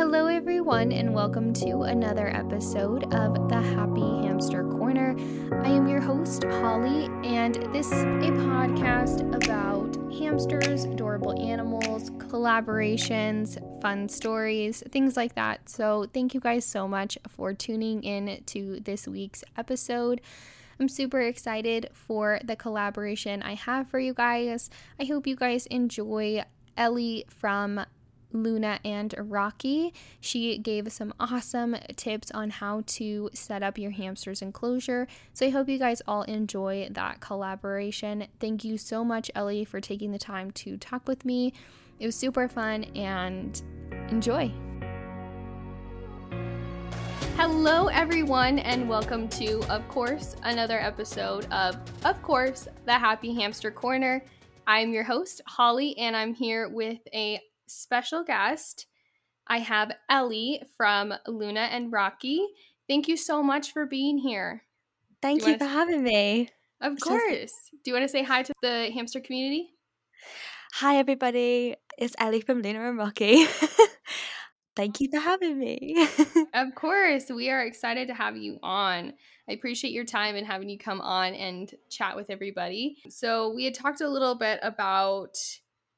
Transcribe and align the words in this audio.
Hello, 0.00 0.28
everyone, 0.28 0.92
and 0.92 1.12
welcome 1.12 1.52
to 1.52 1.82
another 1.82 2.34
episode 2.34 3.12
of 3.12 3.50
the 3.50 3.60
Happy 3.60 4.26
Hamster 4.26 4.64
Corner. 4.64 5.14
I 5.62 5.68
am 5.68 5.86
your 5.86 6.00
host, 6.00 6.42
Holly, 6.44 7.04
and 7.22 7.56
this 7.74 7.88
is 7.88 8.04
a 8.04 8.32
podcast 8.40 9.20
about 9.34 9.94
hamsters, 10.10 10.84
adorable 10.84 11.38
animals, 11.38 12.08
collaborations, 12.12 13.58
fun 13.82 14.08
stories, 14.08 14.82
things 14.90 15.18
like 15.18 15.34
that. 15.34 15.68
So, 15.68 16.06
thank 16.14 16.32
you 16.32 16.40
guys 16.40 16.64
so 16.64 16.88
much 16.88 17.18
for 17.28 17.52
tuning 17.52 18.02
in 18.02 18.42
to 18.46 18.80
this 18.80 19.06
week's 19.06 19.44
episode. 19.58 20.22
I'm 20.80 20.88
super 20.88 21.20
excited 21.20 21.90
for 21.92 22.40
the 22.42 22.56
collaboration 22.56 23.42
I 23.42 23.52
have 23.52 23.90
for 23.90 23.98
you 23.98 24.14
guys. 24.14 24.70
I 24.98 25.04
hope 25.04 25.26
you 25.26 25.36
guys 25.36 25.66
enjoy 25.66 26.42
Elly 26.74 27.26
from 27.28 27.84
Luna 28.32 28.80
and 28.84 29.14
Rocky. 29.18 29.92
She 30.20 30.58
gave 30.58 30.92
some 30.92 31.12
awesome 31.18 31.76
tips 31.96 32.30
on 32.30 32.50
how 32.50 32.82
to 32.86 33.30
set 33.32 33.62
up 33.62 33.78
your 33.78 33.90
hamster's 33.90 34.42
enclosure. 34.42 35.06
So 35.32 35.46
I 35.46 35.50
hope 35.50 35.68
you 35.68 35.78
guys 35.78 36.02
all 36.06 36.22
enjoy 36.22 36.88
that 36.92 37.20
collaboration. 37.20 38.26
Thank 38.38 38.64
you 38.64 38.78
so 38.78 39.04
much, 39.04 39.30
Elly, 39.34 39.64
for 39.64 39.80
taking 39.80 40.12
the 40.12 40.18
time 40.18 40.50
to 40.52 40.76
talk 40.76 41.06
with 41.08 41.24
me. 41.24 41.52
It 41.98 42.06
was 42.06 42.16
super 42.16 42.48
fun 42.48 42.84
and 42.94 43.60
enjoy. 44.08 44.52
Hello, 47.36 47.86
everyone, 47.86 48.58
and 48.58 48.88
welcome 48.88 49.26
to, 49.30 49.62
of 49.72 49.88
course, 49.88 50.36
another 50.42 50.78
episode 50.78 51.46
of, 51.50 51.76
of 52.04 52.20
course, 52.22 52.68
the 52.84 52.92
Happy 52.92 53.34
Hamster 53.34 53.70
Corner. 53.70 54.22
I'm 54.66 54.92
your 54.92 55.04
host, 55.04 55.40
Holly, 55.46 55.96
and 55.96 56.14
I'm 56.14 56.34
here 56.34 56.68
with 56.68 57.00
a 57.14 57.40
special 57.70 58.24
guest. 58.24 58.86
I 59.46 59.58
have 59.58 59.92
Elly 60.08 60.62
from 60.76 61.14
Luna 61.26 61.60
and 61.60 61.92
Rocky. 61.92 62.46
Thank 62.88 63.08
you 63.08 63.16
so 63.16 63.42
much 63.42 63.72
for 63.72 63.86
being 63.86 64.18
here. 64.18 64.62
Thank 65.22 65.42
you, 65.42 65.52
you 65.52 65.58
for 65.58 65.64
say- 65.64 65.70
having 65.70 66.02
me. 66.02 66.50
Of 66.82 66.98
course. 66.98 67.52
Do 67.84 67.90
you 67.90 67.92
want 67.92 68.04
to 68.04 68.08
say 68.08 68.22
hi 68.22 68.42
to 68.42 68.52
the 68.62 68.90
hamster 68.92 69.20
community? 69.20 69.74
Hi, 70.74 70.96
everybody. 70.96 71.76
It's 71.98 72.14
Elly 72.18 72.40
from 72.40 72.62
Luna 72.62 72.88
and 72.88 72.96
Rocky. 72.96 73.44
Thank 74.76 75.00
you 75.00 75.08
for 75.12 75.20
having 75.20 75.58
me. 75.58 76.08
of 76.54 76.74
course. 76.74 77.24
We 77.28 77.50
are 77.50 77.62
excited 77.62 78.08
to 78.08 78.14
have 78.14 78.36
you 78.36 78.58
on. 78.62 79.12
I 79.48 79.52
appreciate 79.52 79.92
your 79.92 80.04
time 80.04 80.36
and 80.36 80.46
having 80.46 80.70
you 80.70 80.78
come 80.78 81.00
on 81.00 81.34
and 81.34 81.70
chat 81.90 82.16
with 82.16 82.30
everybody. 82.30 82.96
So, 83.10 83.52
we 83.52 83.64
had 83.64 83.74
talked 83.74 84.00
a 84.00 84.08
little 84.08 84.36
bit 84.36 84.60
about 84.62 85.36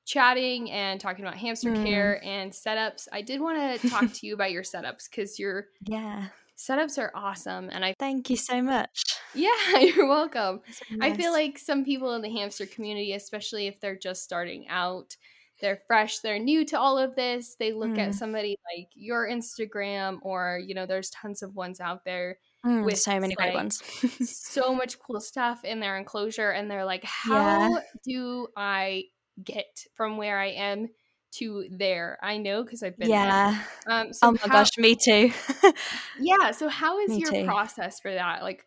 chatting 0.05 0.71
and 0.71 1.01
talking 1.01 1.25
about 1.25 1.37
hamster 1.37 1.71
mm. 1.71 1.85
care 1.85 2.25
and 2.25 2.53
setups. 2.53 3.09
I 3.13 3.23
did 3.23 3.41
want 3.41 3.81
to 3.81 3.89
talk 3.91 4.13
to 4.13 4.27
you 4.27 4.35
about 4.35 4.53
your 4.53 4.63
setups 4.63 5.11
because 5.11 5.39
your 5.39 5.67
yeah 5.85 6.29
setups 6.63 6.99
are 6.99 7.11
awesome. 7.15 7.69
And 7.73 7.85
I 7.85 7.95
thank 7.99 8.31
you 8.31 8.37
so 8.37 8.63
much. 8.63 9.03
Yeah, 9.35 9.79
you're 9.81 10.07
welcome. 10.07 10.61
Nice. 10.91 11.13
I 11.13 11.17
feel 11.17 11.33
like 11.33 11.59
some 11.59 11.85
people 11.85 12.15
in 12.15 12.23
the 12.23 12.31
hamster 12.31 12.67
community, 12.67 13.13
especially 13.15 13.67
if 13.67 13.81
they're 13.81 13.99
just 13.99 14.23
starting 14.23 14.69
out, 14.69 15.17
they're 15.61 15.81
fresh, 15.87 16.19
they're 16.19 16.39
new 16.39 16.65
to 16.67 16.79
all 16.79 16.99
of 16.99 17.15
this. 17.15 17.57
They 17.59 17.73
look 17.73 17.91
mm. 17.91 17.99
at 17.99 18.15
somebody 18.15 18.57
like 18.77 18.89
your 18.95 19.29
Instagram, 19.29 20.19
or 20.23 20.61
you 20.65 20.75
know, 20.75 20.87
there's 20.87 21.11
tons 21.11 21.43
of 21.43 21.55
ones 21.55 21.81
out 21.81 22.05
there. 22.05 22.39
Mm, 22.65 22.85
with 22.85 22.99
so 22.99 23.19
many 23.19 23.35
great 23.35 23.55
ones. 23.55 23.83
so 24.23 24.73
much 24.73 24.97
cool 25.01 25.21
stuff 25.21 25.65
in 25.65 25.81
their 25.81 25.97
enclosure, 25.97 26.51
and 26.51 26.71
they're 26.71 26.85
like, 26.85 27.05
How 27.05 27.71
yeah. 27.71 27.81
do 28.05 28.49
I 28.57 29.05
get 29.43 29.85
from 29.95 30.17
where 30.17 30.39
I 30.39 30.49
am 30.49 30.89
to 31.33 31.67
there. 31.71 32.19
I 32.23 32.39
know 32.39 32.63
because 32.63 32.83
I've 32.83 32.97
been 32.97 33.09
yeah. 33.09 33.63
Um, 33.87 34.13
so 34.13 34.29
oh 34.29 34.33
my 34.33 34.39
how, 34.43 34.49
gosh, 34.49 34.77
me 34.79 34.95
too. 34.95 35.33
yeah. 36.21 36.51
So 36.53 36.69
how 36.69 36.99
is 37.01 37.11
me 37.11 37.19
your 37.19 37.31
too. 37.31 37.45
process 37.45 38.01
for 38.01 38.13
that? 38.13 38.43
Like, 38.43 38.67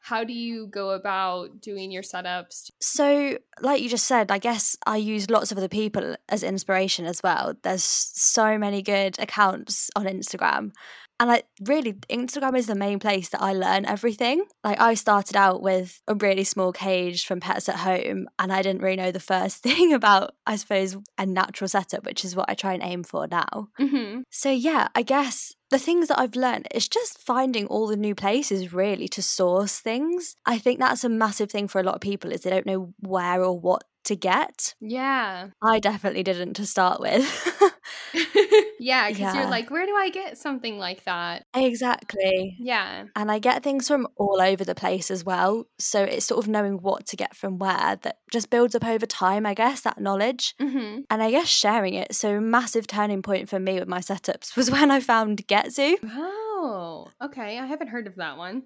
how 0.00 0.24
do 0.24 0.32
you 0.32 0.66
go 0.66 0.90
about 0.90 1.60
doing 1.60 1.92
your 1.92 2.02
setups? 2.02 2.72
So, 2.80 3.38
like 3.60 3.82
you 3.82 3.88
just 3.88 4.06
said, 4.06 4.32
I 4.32 4.38
guess 4.38 4.76
I 4.84 4.96
use 4.96 5.30
lots 5.30 5.52
of 5.52 5.58
other 5.58 5.68
people 5.68 6.16
as 6.28 6.42
inspiration 6.42 7.06
as 7.06 7.22
well. 7.22 7.54
There's 7.62 7.84
so 7.84 8.58
many 8.58 8.82
good 8.82 9.16
accounts 9.20 9.90
on 9.94 10.06
Instagram. 10.06 10.72
And 11.20 11.30
I 11.30 11.42
really, 11.60 11.92
Instagram 12.10 12.56
is 12.56 12.66
the 12.66 12.74
main 12.74 12.98
place 12.98 13.28
that 13.28 13.42
I 13.42 13.52
learn 13.52 13.86
everything. 13.86 14.44
Like, 14.64 14.80
I 14.80 14.94
started 14.94 15.36
out 15.36 15.62
with 15.62 16.00
a 16.08 16.14
really 16.14 16.44
small 16.44 16.72
cage 16.72 17.26
from 17.26 17.40
Pets 17.40 17.68
at 17.68 17.76
Home, 17.76 18.28
and 18.38 18.52
I 18.52 18.62
didn't 18.62 18.82
really 18.82 18.96
know 18.96 19.12
the 19.12 19.20
first 19.20 19.58
thing 19.62 19.92
about, 19.92 20.34
I 20.46 20.56
suppose, 20.56 20.96
a 21.18 21.26
natural 21.26 21.68
setup, 21.68 22.04
which 22.04 22.24
is 22.24 22.34
what 22.34 22.50
I 22.50 22.54
try 22.54 22.72
and 22.72 22.82
aim 22.82 23.04
for 23.04 23.26
now. 23.26 23.68
Mm-hmm. 23.78 24.22
So, 24.30 24.50
yeah, 24.50 24.88
I 24.94 25.02
guess 25.02 25.54
the 25.70 25.78
things 25.78 26.08
that 26.08 26.18
I've 26.18 26.36
learned 26.36 26.68
is 26.74 26.88
just 26.88 27.18
finding 27.18 27.66
all 27.66 27.86
the 27.86 27.96
new 27.96 28.14
places 28.14 28.72
really 28.72 29.08
to 29.08 29.22
source 29.22 29.78
things. 29.80 30.36
I 30.44 30.58
think 30.58 30.78
that's 30.80 31.04
a 31.04 31.08
massive 31.08 31.50
thing 31.50 31.66
for 31.66 31.80
a 31.80 31.84
lot 31.84 31.94
of 31.94 32.00
people 32.00 32.30
is 32.30 32.42
they 32.42 32.50
don't 32.50 32.66
know 32.66 32.92
where 33.00 33.42
or 33.42 33.58
what 33.58 33.84
to 34.04 34.16
get. 34.16 34.74
Yeah. 34.80 35.48
I 35.62 35.78
definitely 35.78 36.22
didn't 36.22 36.54
to 36.54 36.66
start 36.66 37.00
with. 37.00 37.24
yeah, 38.78 39.08
because 39.08 39.20
yeah. 39.20 39.34
you're 39.34 39.50
like, 39.50 39.70
where 39.70 39.86
do 39.86 39.94
I 39.94 40.10
get 40.10 40.38
something 40.38 40.78
like 40.78 41.04
that? 41.04 41.44
Exactly. 41.54 42.56
Yeah. 42.58 43.04
And 43.16 43.30
I 43.30 43.38
get 43.38 43.62
things 43.62 43.88
from 43.88 44.08
all 44.16 44.40
over 44.40 44.64
the 44.64 44.74
place 44.74 45.10
as 45.10 45.24
well. 45.24 45.66
So 45.78 46.02
it's 46.02 46.26
sort 46.26 46.44
of 46.44 46.48
knowing 46.48 46.78
what 46.78 47.06
to 47.06 47.16
get 47.16 47.34
from 47.36 47.58
where 47.58 47.96
that 48.02 48.18
just 48.30 48.50
builds 48.50 48.74
up 48.74 48.84
over 48.84 49.06
time, 49.06 49.46
I 49.46 49.54
guess, 49.54 49.82
that 49.82 50.00
knowledge. 50.00 50.54
Mm-hmm. 50.60 51.00
And 51.10 51.22
I 51.22 51.30
guess 51.30 51.48
sharing 51.48 51.94
it. 51.94 52.14
So, 52.14 52.40
massive 52.40 52.86
turning 52.86 53.22
point 53.22 53.48
for 53.48 53.58
me 53.58 53.78
with 53.78 53.88
my 53.88 54.00
setups 54.00 54.56
was 54.56 54.70
when 54.70 54.90
I 54.90 55.00
found 55.00 55.46
GetZoo. 55.46 55.96
Oh, 56.04 57.08
okay. 57.22 57.58
I 57.58 57.66
haven't 57.66 57.88
heard 57.88 58.06
of 58.06 58.16
that 58.16 58.36
one. 58.36 58.62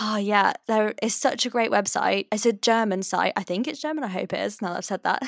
Oh 0.00 0.16
yeah, 0.16 0.52
there 0.68 0.94
is 1.02 1.14
such 1.14 1.44
a 1.44 1.50
great 1.50 1.72
website. 1.72 2.28
It's 2.30 2.46
a 2.46 2.52
German 2.52 3.02
site. 3.02 3.32
I 3.36 3.42
think 3.42 3.66
it's 3.66 3.80
German. 3.80 4.04
I 4.04 4.08
hope 4.08 4.32
it 4.32 4.40
is. 4.40 4.62
Now 4.62 4.68
that 4.68 4.78
I've 4.78 4.84
said 4.84 5.02
that, 5.02 5.22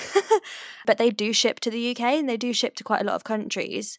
but 0.86 0.96
they 0.96 1.10
do 1.10 1.32
ship 1.32 1.58
to 1.60 1.70
the 1.70 1.90
UK 1.90 2.00
and 2.00 2.28
they 2.28 2.36
do 2.36 2.52
ship 2.52 2.76
to 2.76 2.84
quite 2.84 3.00
a 3.00 3.04
lot 3.04 3.16
of 3.16 3.24
countries, 3.24 3.98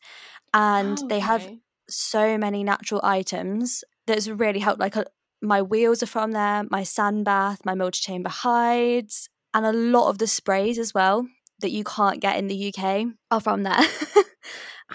and 0.54 0.98
oh, 0.98 1.06
okay. 1.06 1.08
they 1.08 1.20
have 1.20 1.50
so 1.90 2.38
many 2.38 2.64
natural 2.64 3.02
items 3.04 3.84
that's 4.08 4.30
really 4.30 4.60
helped. 4.60 4.80
Like 4.80 4.96
uh, 4.96 5.04
my 5.42 5.62
wheels 5.62 6.02
are 6.04 6.08
from 6.08 6.32
there, 6.32 6.64
my 6.70 6.84
sand 6.84 7.26
bath, 7.26 7.66
my 7.66 7.76
multi-chamber 7.76 8.30
hides, 8.30 9.28
and 9.54 9.66
a 9.66 9.74
lot 9.74 10.10
of 10.10 10.20
the 10.20 10.28
sprays 10.28 10.80
as 10.80 10.94
well 10.94 11.28
that 11.60 11.72
you 11.72 11.84
can't 11.84 12.22
get 12.22 12.38
in 12.38 12.48
the 12.48 12.74
UK 12.74 13.08
are 13.30 13.42
from 13.42 13.64
there. 13.64 13.82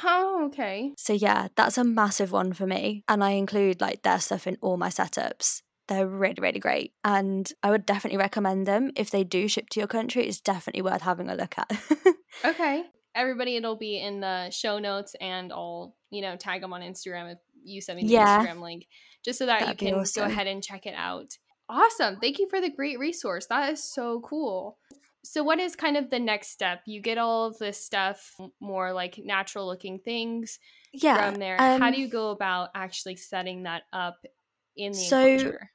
Oh, 0.04 0.46
okay. 0.46 0.92
So 0.96 1.12
yeah, 1.12 1.48
that's 1.56 1.78
a 1.78 1.84
massive 1.84 2.32
one 2.32 2.52
for 2.52 2.66
me. 2.66 3.02
And 3.08 3.24
I 3.24 3.30
include 3.30 3.80
like 3.80 4.02
their 4.02 4.20
stuff 4.20 4.46
in 4.46 4.58
all 4.60 4.76
my 4.76 4.88
setups. 4.88 5.62
They're 5.88 6.06
really, 6.06 6.36
really 6.40 6.58
great. 6.58 6.92
And 7.04 7.50
I 7.62 7.70
would 7.70 7.86
definitely 7.86 8.18
recommend 8.18 8.66
them. 8.66 8.90
If 8.96 9.10
they 9.10 9.24
do 9.24 9.48
ship 9.48 9.68
to 9.70 9.80
your 9.80 9.86
country, 9.86 10.26
it's 10.26 10.40
definitely 10.40 10.82
worth 10.82 11.02
having 11.02 11.28
a 11.28 11.34
look 11.34 11.56
at. 11.58 11.72
okay. 12.44 12.84
Everybody, 13.14 13.56
it'll 13.56 13.76
be 13.76 14.00
in 14.00 14.20
the 14.20 14.50
show 14.50 14.78
notes 14.78 15.14
and 15.20 15.52
I'll, 15.52 15.94
you 16.10 16.22
know, 16.22 16.36
tag 16.36 16.60
them 16.60 16.72
on 16.72 16.82
Instagram 16.82 17.32
if 17.32 17.38
you 17.62 17.80
send 17.80 17.98
me 17.98 18.06
the 18.06 18.14
yeah. 18.14 18.44
Instagram 18.44 18.60
link, 18.60 18.86
just 19.24 19.38
so 19.38 19.46
that 19.46 19.60
That'd 19.60 19.80
you 19.80 19.88
can 19.92 20.00
awesome. 20.00 20.24
go 20.24 20.28
ahead 20.28 20.46
and 20.46 20.62
check 20.62 20.86
it 20.86 20.94
out. 20.96 21.36
Awesome. 21.68 22.16
Thank 22.20 22.38
you 22.38 22.48
for 22.48 22.60
the 22.60 22.70
great 22.70 22.98
resource. 22.98 23.46
That 23.48 23.72
is 23.72 23.82
so 23.82 24.20
cool. 24.20 24.78
So, 25.24 25.42
what 25.42 25.58
is 25.58 25.74
kind 25.74 25.96
of 25.96 26.10
the 26.10 26.20
next 26.20 26.50
step? 26.50 26.82
You 26.86 27.00
get 27.00 27.18
all 27.18 27.46
of 27.46 27.58
this 27.58 27.84
stuff, 27.84 28.36
more 28.60 28.92
like 28.92 29.18
natural 29.18 29.66
looking 29.66 29.98
things 29.98 30.60
yeah, 30.92 31.30
from 31.30 31.40
there. 31.40 31.60
Um, 31.60 31.80
How 31.80 31.90
do 31.90 32.00
you 32.00 32.08
go 32.08 32.30
about 32.30 32.68
actually 32.74 33.16
setting 33.16 33.64
that 33.64 33.82
up 33.92 34.18
in 34.76 34.92
the 34.92 34.98
so 34.98 35.26
enclosure? 35.26 35.70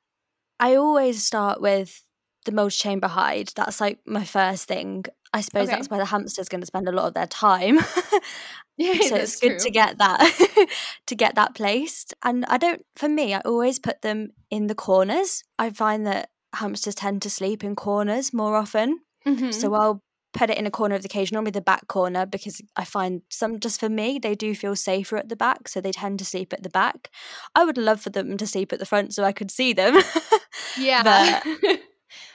I 0.61 0.75
always 0.75 1.23
start 1.23 1.59
with 1.59 2.03
the 2.45 2.51
multi 2.51 2.75
chamber 2.75 3.07
hide. 3.07 3.49
That's 3.55 3.81
like 3.81 3.99
my 4.05 4.23
first 4.23 4.67
thing. 4.67 5.05
I 5.33 5.41
suppose 5.41 5.67
okay. 5.67 5.75
that's 5.75 5.89
where 5.89 5.99
the 5.99 6.05
hamster's 6.05 6.49
going 6.49 6.61
to 6.61 6.67
spend 6.67 6.87
a 6.87 6.91
lot 6.91 7.07
of 7.07 7.13
their 7.15 7.27
time. 7.27 7.77
yeah, 8.77 8.93
so 9.01 9.15
it's 9.15 9.39
good 9.39 9.49
true. 9.49 9.59
to 9.59 9.71
get 9.71 9.97
that 9.97 10.67
to 11.07 11.15
get 11.15 11.35
that 11.35 11.55
placed. 11.55 12.13
And 12.23 12.45
I 12.45 12.57
don't 12.57 12.85
for 12.95 13.09
me, 13.09 13.33
I 13.33 13.39
always 13.39 13.79
put 13.79 14.03
them 14.03 14.33
in 14.51 14.67
the 14.67 14.75
corners. 14.75 15.43
I 15.57 15.71
find 15.71 16.05
that 16.05 16.29
hamsters 16.53 16.95
tend 16.95 17.23
to 17.23 17.29
sleep 17.29 17.63
in 17.63 17.75
corners 17.75 18.31
more 18.31 18.55
often. 18.55 18.99
Mm-hmm. 19.25 19.51
So 19.51 19.73
I'll 19.73 20.03
put 20.33 20.49
it 20.49 20.57
in 20.57 20.65
a 20.65 20.71
corner 20.71 20.95
of 20.95 21.01
the 21.03 21.09
cage, 21.09 21.31
normally 21.31 21.51
the 21.51 21.61
back 21.61 21.87
corner, 21.87 22.25
because 22.25 22.61
I 22.75 22.85
find 22.85 23.21
some 23.29 23.59
just 23.59 23.79
for 23.79 23.89
me, 23.89 24.19
they 24.19 24.35
do 24.35 24.55
feel 24.55 24.75
safer 24.75 25.17
at 25.17 25.29
the 25.29 25.35
back. 25.35 25.67
So 25.67 25.81
they 25.81 25.91
tend 25.91 26.19
to 26.19 26.25
sleep 26.25 26.53
at 26.53 26.63
the 26.63 26.69
back. 26.69 27.09
I 27.55 27.65
would 27.65 27.77
love 27.77 28.01
for 28.01 28.09
them 28.09 28.37
to 28.37 28.47
sleep 28.47 28.71
at 28.73 28.79
the 28.79 28.85
front 28.85 29.13
so 29.13 29.23
I 29.23 29.31
could 29.33 29.51
see 29.51 29.73
them. 29.73 29.97
Yeah. 30.77 31.03
But 31.03 31.43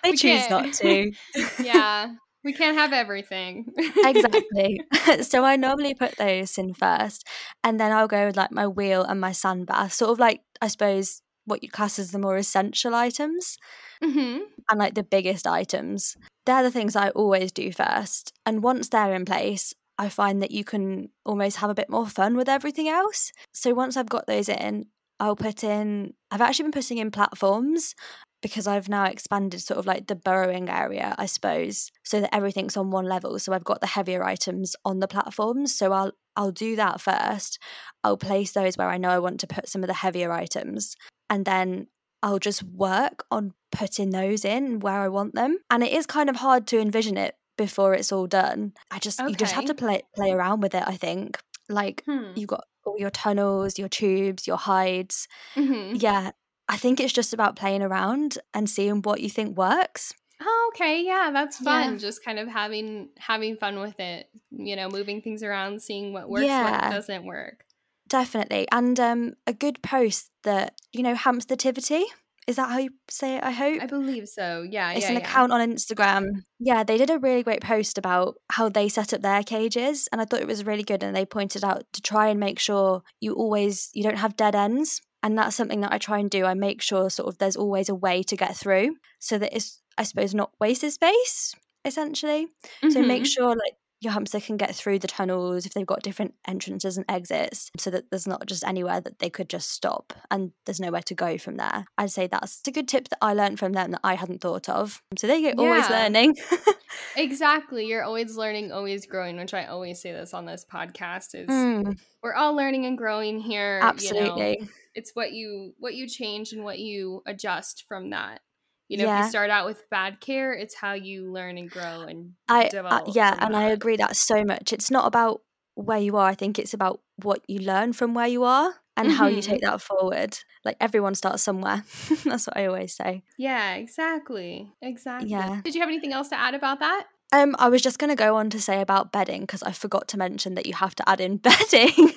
they 0.03 0.11
We 0.11 0.17
choose 0.17 0.47
can't. 0.47 0.51
not 0.67 0.73
to. 0.75 1.13
yeah. 1.63 2.13
We 2.45 2.53
can't 2.53 2.77
have 2.77 2.93
everything. 2.93 3.67
exactly. 3.77 4.81
so 5.23 5.45
I 5.45 5.57
normally 5.57 5.95
put 5.95 6.17
those 6.17 6.57
in 6.59 6.75
first, 6.75 7.27
and 7.65 7.79
then 7.81 7.93
I'll 7.93 8.09
go 8.09 8.27
with 8.27 8.37
like 8.37 8.53
my 8.53 8.67
wheel 8.69 9.03
and 9.03 9.21
my 9.21 9.33
sand 9.33 9.67
bath, 9.67 9.93
sort 9.93 10.11
of 10.13 10.19
like 10.19 10.43
I 10.63 10.69
suppose 10.69 11.23
what 11.47 11.63
you 11.63 11.71
class 11.71 11.99
as 11.99 12.11
the 12.11 12.19
more 12.19 12.37
essential 12.37 12.95
items 12.95 13.57
hmm 14.03 14.39
and 14.71 14.79
like 14.79 14.95
the 14.95 15.03
biggest 15.03 15.47
items. 15.47 16.17
They're 16.45 16.63
the 16.63 16.71
things 16.71 16.97
I 16.97 17.11
always 17.11 17.53
do 17.53 17.73
first, 17.73 18.33
and 18.45 18.63
once 18.63 18.89
they're 18.89 19.15
in 19.15 19.25
place. 19.25 19.75
I 19.99 20.11
find 20.11 20.43
that 20.43 20.51
you 20.51 20.63
can 20.63 21.09
almost 21.25 21.57
have 21.57 21.71
a 21.71 21.75
bit 21.75 21.89
more 21.89 22.07
fun 22.07 22.37
with 22.37 22.51
everything 22.51 22.87
else. 22.87 23.33
So 23.55 23.73
once 23.73 23.97
I've 23.97 24.11
got 24.11 24.27
those 24.27 24.47
in, 24.47 24.85
I'll 25.19 25.37
put 25.37 25.65
in, 25.65 26.13
I've 26.31 26.43
actually 26.43 26.65
been 26.65 26.73
putting 26.73 26.99
in 26.99 27.11
platforms 27.11 27.95
because 28.43 28.67
I've 28.67 28.91
now 28.91 29.07
expanded 29.07 29.63
sort 29.63 29.79
of 29.79 29.87
like 29.87 30.07
the 30.07 30.15
burrowing 30.15 30.69
area, 30.69 31.15
I 31.17 31.25
suppose, 31.25 31.91
so 32.05 32.21
that 32.21 32.35
everything's 32.35 32.77
on 32.77 32.91
one 32.91 33.07
level. 33.07 33.39
So 33.39 33.55
I've 33.55 33.65
got 33.65 33.81
the 33.81 33.87
heavier 33.87 34.23
items 34.23 34.77
on 34.85 35.01
the 35.01 35.09
platforms. 35.09 35.75
So 35.75 35.93
I'll 35.93 36.13
I'll 36.37 36.53
do 36.53 36.77
that 36.77 37.01
first. 37.01 37.59
I'll 38.05 38.19
place 38.19 38.53
those 38.53 38.77
where 38.77 38.91
I 38.91 38.99
know 38.99 39.09
I 39.09 39.19
want 39.19 39.41
to 39.41 39.47
put 39.47 39.69
some 39.69 39.83
of 39.83 39.87
the 39.89 39.95
heavier 39.95 40.31
items. 40.31 40.95
And 41.31 41.45
then 41.45 41.89
I'll 42.23 42.39
just 42.39 42.63
work 42.63 43.25
on 43.31 43.55
putting 43.73 44.11
those 44.11 44.45
in 44.45 44.81
where 44.81 45.01
I 45.01 45.09
want 45.09 45.35
them. 45.35 45.59
And 45.71 45.83
it 45.83 45.93
is 45.93 46.07
kind 46.07 46.31
of 46.31 46.37
hard 46.37 46.67
to 46.69 46.79
envision 46.81 47.17
it 47.17 47.37
before 47.57 47.95
it's 47.95 48.13
all 48.13 48.27
done. 48.27 48.73
I 48.91 48.99
just 48.99 49.21
you 49.21 49.35
just 49.35 49.53
have 49.55 49.65
to 49.67 49.75
play 49.75 50.03
play 50.15 50.31
around 50.31 50.61
with 50.61 50.75
it, 50.75 50.85
I 50.87 50.97
think. 50.97 51.39
Like 51.69 52.05
Hmm. 52.07 52.33
you've 52.37 52.49
got 52.49 52.65
all 52.85 52.97
your 52.99 53.11
tunnels, 53.11 53.79
your 53.79 53.89
tubes, 53.89 54.47
your 54.47 54.57
hides. 54.59 55.27
hmm 55.55 55.95
Yeah, 55.95 56.33
I 56.69 56.77
think 56.77 57.01
it's 57.01 57.13
just 57.13 57.33
about 57.33 57.57
playing 57.57 57.83
around 57.83 58.39
and 58.55 58.69
seeing 58.69 59.03
what 59.03 59.21
you 59.21 59.31
think 59.31 59.57
works. 59.57 60.15
Oh, 60.41 60.71
okay. 60.75 61.03
Yeah, 61.05 61.31
that's 61.33 61.59
fun. 61.59 61.93
Yeah. 61.93 61.99
Just 61.99 62.25
kind 62.25 62.39
of 62.39 62.49
having 62.49 63.09
having 63.19 63.57
fun 63.57 63.79
with 63.81 63.99
it. 63.99 64.29
You 64.51 64.77
know, 64.77 64.89
moving 64.89 65.23
things 65.23 65.43
around, 65.43 65.81
seeing 65.83 66.13
what 66.13 66.29
works, 66.29 66.61
what 66.61 66.89
doesn't 66.91 67.25
work. 67.25 67.65
Definitely. 68.09 68.69
And 68.71 68.99
um 69.01 69.35
a 69.47 69.53
good 69.53 69.83
post 69.83 70.31
that, 70.45 70.75
you 70.93 71.03
know, 71.03 71.15
Hamstertivity. 71.15 72.05
Is 72.47 72.55
that 72.57 72.71
how 72.71 72.79
you 72.79 72.91
say 73.11 73.37
it? 73.37 73.43
I 73.43 73.51
hope. 73.51 73.83
I 73.83 73.87
believe 73.87 74.29
so. 74.29 74.63
Yeah, 74.63 74.93
It's 74.93 75.01
yeah, 75.03 75.11
an 75.11 75.17
yeah. 75.17 75.29
account 75.29 75.51
on 75.51 75.69
Instagram. 75.69 76.27
Yeah, 76.61 76.85
they 76.85 76.97
did 76.97 77.11
a 77.11 77.19
really 77.19 77.43
great 77.43 77.61
post 77.61 77.99
about 77.99 78.37
how 78.51 78.69
they 78.69 78.89
set 78.89 79.13
up 79.13 79.23
their 79.23 79.43
cages 79.43 80.09
and 80.13 80.21
I 80.21 80.25
thought 80.25 80.41
it 80.41 80.47
was 80.47 80.65
really 80.65 80.85
good 80.85 81.03
and 81.03 81.15
they 81.17 81.27
pointed 81.27 81.65
out 81.65 81.83
to 81.95 82.01
try 82.01 82.29
and 82.29 82.39
make 82.39 82.61
sure 82.61 83.03
you 83.21 83.33
always 83.35 83.91
you 83.95 84.05
don't 84.05 84.19
have 84.19 84.37
dead 84.37 84.55
ends 84.55 85.01
and 85.25 85.37
that's 85.37 85.57
something 85.57 85.81
that 85.81 85.93
I 85.93 85.99
try 85.99 86.19
and 86.21 86.31
do. 86.31 86.45
I 86.45 86.55
make 86.55 86.81
sure 86.83 87.11
sort 87.11 87.29
of 87.29 87.39
there's 87.39 87.57
always 87.57 87.89
a 87.89 87.95
way 87.97 88.23
to 88.23 88.37
get 88.37 88.57
through 88.57 88.95
so 89.19 89.39
that 89.39 89.53
it's 89.57 89.83
I 89.99 90.05
suppose 90.05 90.33
not 90.33 90.53
wasted 90.61 90.93
space 90.93 91.53
essentially. 91.85 92.47
So 92.91 93.03
make 93.03 93.25
Mhm. 93.25 93.27
sure 93.27 93.49
like 93.49 93.75
your 94.07 94.13
hamster 94.15 94.41
can 94.41 94.57
get 94.57 94.75
through 94.75 94.99
the 95.01 95.07
tunnels 95.09 95.67
if 95.67 95.75
they've 95.75 95.85
got 95.87 96.03
different 96.03 96.35
entrances 96.47 96.97
and 96.97 97.05
exits 97.09 97.71
so 97.77 97.91
that 97.91 98.05
there's 98.11 98.27
not 98.27 98.47
just 98.47 98.65
anywhere 98.65 99.01
that 99.01 99.19
they 99.19 99.29
could 99.29 99.49
just 99.51 99.71
stop 99.71 100.13
and 100.31 100.53
there's 100.65 100.81
nowhere 100.81 101.03
to 101.03 101.15
go 101.15 101.37
from 101.39 101.57
there. 101.57 101.85
I'd 101.99 102.11
say 102.11 102.27
that's 102.27 102.63
a 102.67 102.71
good 102.71 102.89
tip 102.89 103.09
that 103.09 103.19
I 103.21 103.35
learned 103.35 103.59
from 103.59 103.73
them 103.73 103.91
that 103.91 104.01
I 104.05 104.15
hadn't 104.15 104.41
thought 104.41 104.69
of. 104.69 105.03
So 105.19 105.27
there 105.27 105.37
you 105.37 105.55
go, 105.55 105.65
always 105.65 105.89
Yeah. 105.91 106.03
learning. 106.03 106.35
Exactly. 107.17 107.87
You're 107.87 108.03
always 108.05 108.37
learning, 108.37 108.73
always 108.73 109.07
growing, 109.07 109.37
which 109.39 109.55
I 109.55 109.65
always 109.67 110.01
say 110.01 110.13
this 110.13 110.35
on 110.35 110.45
this 110.45 110.65
podcast 110.71 111.35
is 111.35 111.49
Mm, 111.49 111.99
we're 112.23 112.35
all 112.35 112.55
learning 112.55 112.85
and 112.87 112.97
growing 112.99 113.41
here. 113.41 113.79
You 113.79 113.83
know, 113.83 113.89
absolutely. 113.89 114.69
it's 114.95 115.13
what 115.15 115.33
you 115.33 115.75
what 115.79 115.95
you 115.95 116.09
change 116.09 116.53
and 116.53 116.63
what 116.63 116.79
you 116.79 117.23
adjust 117.27 117.85
from 117.89 118.11
that. 118.11 118.41
You 118.89 118.99
know, 118.99 119.13
if 119.13 119.25
you 119.25 119.31
start 119.31 119.51
out 119.51 119.67
with 119.67 119.89
bad 119.91 120.21
care, 120.21 120.53
it's 120.53 120.75
how 120.75 120.93
you 120.93 121.33
learn 121.33 121.59
and 121.59 121.71
grow 121.71 122.03
and 122.03 122.33
I 122.49 122.69
uh, 122.69 123.01
yeah, 123.13 123.37
and 123.39 123.57
I 123.57 123.71
agree 123.71 123.97
that 123.97 124.17
so 124.17 124.45
much. 124.45 124.73
It's 124.73 124.91
not 124.91 125.07
about 125.07 125.43
where 125.75 125.99
you 125.99 126.17
are. 126.17 126.29
I 126.29 126.35
think 126.35 126.59
it's 126.59 126.75
about 126.75 127.01
what 127.23 127.43
you 127.49 127.61
learn 127.61 127.93
from 127.93 128.15
where 128.15 128.27
you 128.27 128.45
are 128.45 128.75
and 128.97 129.13
how 129.13 129.27
you 129.27 129.43
take 129.43 129.61
that 129.61 129.81
forward. 129.81 130.39
Like 130.65 130.77
everyone 130.81 131.15
starts 131.15 131.43
somewhere. 131.43 131.85
That's 132.25 132.47
what 132.47 132.57
I 132.57 132.67
always 132.67 132.95
say. 132.95 133.23
Yeah, 133.37 133.75
exactly. 133.75 134.73
Exactly. 134.81 135.31
Yeah. 135.31 135.61
Did 135.63 135.75
you 135.75 135.81
have 135.81 135.89
anything 135.91 136.13
else 136.13 136.29
to 136.29 136.39
add 136.39 136.55
about 136.55 136.81
that? 136.81 137.07
Um, 137.33 137.57
I 137.59 137.69
was 137.69 137.83
just 137.83 137.99
going 137.99 138.11
to 138.11 138.17
go 138.17 138.37
on 138.37 138.51
to 138.51 138.61
say 138.61 138.81
about 138.81 139.13
bedding 139.13 139.43
because 139.43 139.63
I 139.63 139.73
forgot 139.73 140.09
to 140.09 140.19
mention 140.19 140.55
that 140.55 140.67
you 140.67 140.75
have 140.75 140.95
to 140.97 141.09
add 141.09 141.21
in 141.21 141.37
bedding. 141.39 142.13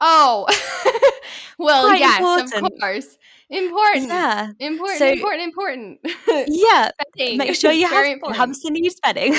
Oh, 0.00 0.46
well, 1.58 1.86
Quite 1.88 2.00
yes, 2.00 2.18
important. 2.18 2.66
of 2.72 2.80
course. 2.80 3.16
Important. 3.50 4.06
yeah, 4.06 4.50
Important, 4.60 4.98
So- 4.98 5.08
important, 5.08 5.42
important. 5.42 6.00
yeah. 6.48 6.90
Bedding 7.16 7.38
Make 7.38 7.54
sure 7.56 7.72
you 7.72 7.82
have 7.82 7.90
very 7.92 8.08
your 8.10 8.14
important. 8.14 8.36
hamster 8.38 8.70
needs 8.70 8.96
bedding. 9.02 9.34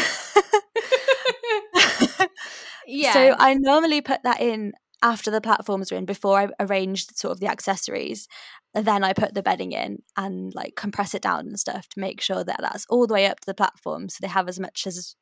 yeah. 2.87 3.13
So 3.13 3.35
I 3.39 3.53
normally 3.55 4.01
put 4.01 4.23
that 4.23 4.41
in 4.41 4.73
after 5.01 5.31
the 5.31 5.41
platforms 5.41 5.91
are 5.91 5.95
in 5.95 6.05
before 6.05 6.39
I 6.39 6.49
arrange 6.59 7.07
sort 7.15 7.31
of 7.31 7.39
the 7.39 7.47
accessories. 7.47 8.27
Then 8.73 9.03
I 9.03 9.13
put 9.13 9.33
the 9.33 9.41
bedding 9.43 9.71
in 9.71 9.99
and 10.17 10.53
like 10.53 10.75
compress 10.75 11.13
it 11.13 11.21
down 11.21 11.47
and 11.47 11.59
stuff 11.59 11.87
to 11.89 11.99
make 11.99 12.21
sure 12.21 12.43
that 12.43 12.59
that's 12.61 12.85
all 12.89 13.07
the 13.07 13.13
way 13.13 13.25
up 13.27 13.39
to 13.41 13.45
the 13.45 13.53
platform 13.53 14.09
so 14.09 14.17
they 14.21 14.27
have 14.27 14.47
as 14.47 14.59
much 14.59 14.85
as 14.87 15.15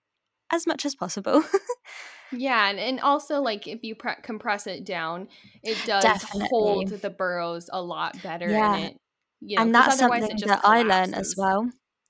as 0.51 0.68
much 0.68 0.86
as 0.86 0.96
possible. 0.96 1.44
yeah, 2.31 2.69
and, 2.69 2.80
and 2.80 3.00
also 3.00 3.42
like 3.42 3.68
if 3.68 3.84
you 3.84 3.96
pre- 3.96 4.22
compress 4.22 4.68
it 4.68 4.86
down, 4.86 5.28
it 5.63 5.78
does 5.86 6.24
hold 6.50 6.90
the 6.90 7.10
burrows 7.10 7.69
a 7.72 7.81
lot 7.81 8.22
better 8.22 8.50
Yeah. 8.50 8.75
in 8.78 8.84
it. 8.86 8.98
You 9.42 9.56
know, 9.56 9.63
and 9.63 9.75
that's 9.75 9.98
something 10.00 10.38
that 10.46 10.62
I 10.63 10.81
learned 10.84 11.16
as 11.16 11.36
well. 11.38 11.69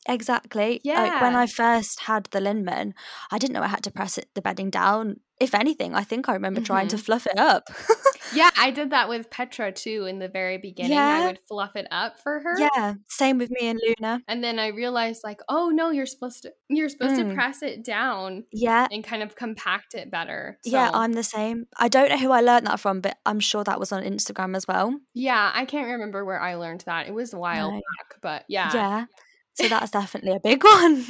Exactly. 0.09 0.81
Like 0.83 1.21
when 1.21 1.35
I 1.35 1.45
first 1.45 2.01
had 2.01 2.25
the 2.31 2.39
Linman, 2.39 2.94
I 3.31 3.38
didn't 3.38 3.53
know 3.53 3.61
I 3.63 3.67
had 3.67 3.83
to 3.83 3.91
press 3.91 4.17
it, 4.17 4.27
the 4.33 4.41
bedding 4.41 4.69
down. 4.71 5.19
If 5.39 5.56
anything, 5.56 5.95
I 5.95 6.03
think 6.03 6.27
I 6.27 6.33
remember 6.33 6.59
trying 6.59 6.89
to 6.89 6.97
Mhm. 6.97 7.01
fluff 7.06 7.25
it 7.25 7.38
up. 7.39 7.69
Yeah, 8.33 8.50
I 8.57 8.69
did 8.71 8.89
that 8.91 9.07
with 9.09 9.29
Petra 9.31 9.71
too 9.71 10.06
in 10.06 10.19
the 10.19 10.27
very 10.27 10.57
beginning. 10.57 10.91
Yeah. 10.97 11.21
I 11.23 11.27
would 11.27 11.39
fluff 11.47 11.75
it 11.75 11.88
up 11.89 12.19
for 12.19 12.39
her. 12.41 12.56
yeah, 12.59 12.95
same 13.07 13.38
with 13.38 13.50
me 13.50 13.69
and 13.69 13.79
Luna. 13.83 14.21
And 14.27 14.44
then 14.44 14.59
I 14.59 14.67
realized 14.67 15.21
like, 15.23 15.39
oh 15.47 15.69
no, 15.69 15.89
you're 15.91 16.06
supposed 16.06 16.41
to 16.44 16.53
you're 16.67 16.89
supposed 16.89 17.15
to 17.15 17.23
Mm. 17.23 17.33
press 17.35 17.63
it 17.63 17.83
down 17.85 18.44
Yeah, 18.51 18.88
and 18.91 19.03
kind 19.03 19.23
of 19.23 19.35
compact 19.35 19.94
it 19.95 20.12
better. 20.12 20.59
yeah, 20.65 20.91
I'm 20.94 21.13
the 21.13 21.23
same. 21.23 21.67
I 21.77 21.88
don't 21.88 22.09
know 22.09 22.17
who 22.17 22.31
I 22.31 22.41
learned 22.41 22.67
that 22.67 22.79
from, 22.79 23.00
but 23.01 23.17
I'm 23.25 23.39
sure 23.39 23.63
that 23.63 23.79
was 23.79 23.91
on 23.91 24.03
Instagram 24.03 24.55
as 24.57 24.67
well. 24.67 24.94
yeah, 25.13 25.51
I 25.53 25.63
can't 25.65 25.88
remember 25.88 26.25
where 26.25 26.41
I 26.41 26.55
learned 26.55 26.81
that. 26.85 27.07
It 27.07 27.13
was 27.13 27.33
a 27.33 27.39
while 27.39 27.71
No. 27.71 27.77
back, 27.77 28.21
but 28.21 28.44
yeah. 28.50 28.71
Yeah. 28.73 29.05
So 29.61 29.67
that's 29.67 29.91
definitely 29.91 30.31
a 30.33 30.39
big 30.39 30.63
one. 30.75 31.05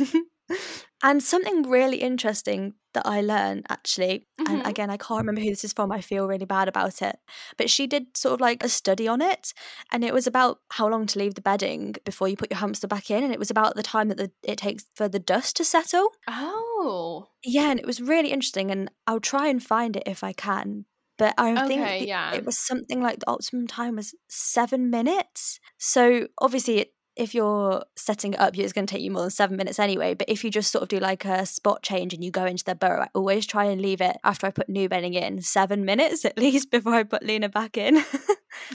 and 1.04 1.22
something 1.24 1.64
really 1.70 1.98
interesting 1.98 2.74
that 2.94 3.06
I 3.06 3.22
learned 3.22 3.66
actually, 3.70 4.26
and 4.40 4.64
Mhm. 4.64 4.68
again, 4.68 4.90
I 4.90 4.98
can't 4.98 5.20
remember 5.20 5.42
who 5.42 5.50
this 5.52 5.64
is 5.64 5.74
from. 5.74 5.92
I 5.92 6.02
feel 6.02 6.28
really 6.28 6.46
bad 6.46 6.68
about 6.68 7.02
it. 7.04 7.18
But 7.58 7.70
she 7.70 7.86
did 7.86 8.18
sort 8.18 8.34
of 8.34 8.42
like 8.42 8.64
a 8.64 8.70
study 8.70 9.08
on 9.08 9.22
it, 9.22 9.54
and 9.92 10.04
it 10.04 10.14
was 10.14 10.26
about 10.26 10.60
how 10.72 10.88
long 10.88 11.06
to 11.08 11.20
leave 11.20 11.36
the 11.36 11.42
bedding 11.42 11.96
before 12.04 12.28
you 12.28 12.36
put 12.36 12.50
your 12.52 12.58
hamster 12.60 12.88
back 12.88 13.12
in, 13.12 13.24
and 13.24 13.32
it 13.32 13.38
was 13.40 13.52
about 13.52 13.76
the 13.76 13.84
time 13.84 14.08
that 14.10 14.18
the, 14.18 14.32
it 14.44 14.58
takes 14.58 14.86
for 14.96 15.08
the 15.08 15.20
dust 15.20 15.56
to 15.58 15.64
settle. 15.64 16.10
Oh. 16.28 17.28
Yeah, 17.44 17.70
and 17.70 17.80
it 17.80 17.86
was 17.86 18.02
really 18.02 18.32
interesting, 18.32 18.72
and 18.72 18.90
I'll 19.06 19.20
try 19.20 19.48
and 19.48 19.64
find 19.64 19.96
it 19.96 20.04
if 20.08 20.24
I 20.24 20.34
can. 20.34 20.86
But 21.20 21.36
I 21.38 21.68
think 21.68 21.82
Okay, 21.82 22.00
the- 22.00 22.08
yeah. 22.08 22.34
it 22.34 22.44
was 22.46 22.58
something 22.58 23.02
like 23.02 23.20
the 23.20 23.30
optimum 23.30 23.68
time 23.68 23.98
was 23.98 24.16
seven 24.30 24.90
minutes. 24.90 25.60
So 25.78 26.28
obviously, 26.40 26.80
it, 26.80 26.94
if 27.20 27.36
you're 27.36 27.84
setting 27.96 28.34
it 28.34 28.40
up, 28.40 28.58
it's 28.58 28.72
going 28.72 28.88
to 28.88 28.94
take 28.96 29.04
you 29.04 29.12
more 29.12 29.22
than 29.22 29.30
seven 29.30 29.58
minutes 29.58 29.78
anyway. 29.78 30.14
But 30.14 30.30
if 30.30 30.44
you 30.44 30.50
just 30.50 30.72
sort 30.72 30.84
of 30.84 30.88
do 30.88 31.00
like 31.00 31.26
a 31.26 31.46
spot 31.46 31.84
change 31.84 32.14
and 32.14 32.24
you 32.24 32.32
go 32.32 32.46
into 32.46 32.64
the 32.64 32.76
burrow, 32.76 33.02
I 33.02 33.10
always 33.14 33.46
try 33.46 33.66
and 33.66 33.82
leave 33.82 34.00
it 34.00 34.18
after 34.24 34.48
I 34.48 34.52
put 34.52 34.70
new 34.70 34.88
bedding 34.88 35.14
in 35.14 35.42
seven 35.42 35.84
minutes 35.84 36.24
at 36.24 36.38
least 36.38 36.72
before 36.72 36.94
I 36.94 37.04
put 37.04 37.24
Luna 37.24 37.50
back 37.50 37.78
in. 37.78 38.04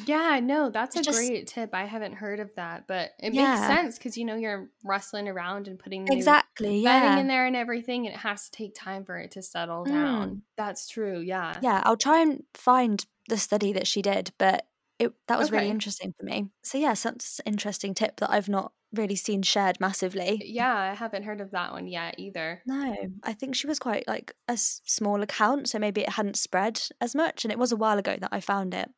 Yeah, 0.06 0.40
no, 0.40 0.70
that's 0.70 0.96
a 0.96 1.02
just- 1.02 1.18
great 1.18 1.46
tip. 1.46 1.70
I 1.74 1.84
haven't 1.84 2.14
heard 2.14 2.40
of 2.40 2.54
that, 2.54 2.86
but 2.86 3.10
it 3.18 3.34
makes 3.34 3.60
sense 3.60 3.98
because 3.98 4.16
you 4.16 4.24
know 4.24 4.36
you're 4.36 4.68
rustling 4.84 5.28
around 5.28 5.66
and 5.68 5.78
putting 5.78 6.06
exactly. 6.08 6.82
bedding 6.82 6.84
Yeah. 6.84 7.18
in 7.18 7.26
there 7.26 7.46
and 7.46 7.56
everything, 7.56 8.06
and 8.06 8.14
it 8.14 8.20
has 8.20 8.48
to 8.48 8.50
take 8.52 8.74
time 8.74 9.04
for 9.04 9.18
it 9.18 9.32
to 9.32 9.42
settle 9.42 9.84
mm. 9.84 9.88
down. 9.88 10.42
That's 10.56 10.88
true. 10.88 11.18
Yeah. 11.18 11.58
Yeah, 11.60 11.82
I'll 11.84 11.96
try 11.96 12.20
and 12.20 12.44
find 12.54 13.04
the 13.28 13.36
study 13.36 13.72
that 13.72 13.86
she 13.86 14.00
did, 14.00 14.32
but 14.38 14.66
it 15.04 15.12
that 15.28 15.38
was 15.38 15.50
really 15.50 15.70
interesting 15.70 16.14
for 16.18 16.24
me. 16.24 16.50
So 16.62 16.78
yeah, 16.78 16.94
so 16.94 17.10
that's 17.10 17.38
an 17.40 17.52
interesting 17.52 17.94
tip 17.94 18.16
that 18.16 18.30
I've 18.30 18.48
not 18.48 18.72
really 18.92 19.16
seen 19.16 19.42
shared 19.42 19.80
massively. 19.80 20.40
Yeah, 20.44 20.74
I 20.74 20.94
haven't 20.94 21.24
heard 21.24 21.40
of 21.40 21.50
that 21.50 21.72
one 21.72 21.86
yet 21.88 22.14
either. 22.18 22.62
No, 22.66 22.94
I 23.22 23.32
think 23.32 23.54
she 23.56 23.66
was 23.66 23.78
quite 23.78 24.06
like 24.06 24.34
a 24.48 24.52
s- 24.52 24.80
small 24.84 25.22
account, 25.22 25.68
so 25.68 25.78
maybe 25.78 26.02
it 26.02 26.10
hadn't 26.10 26.36
spread 26.36 26.80
as 27.00 27.14
much, 27.14 27.44
and 27.44 27.52
it 27.52 27.58
was 27.58 27.72
a 27.72 27.76
while 27.76 27.98
ago 27.98 28.16
that 28.20 28.30
I 28.32 28.40
found 28.40 28.74
it. 28.74 28.88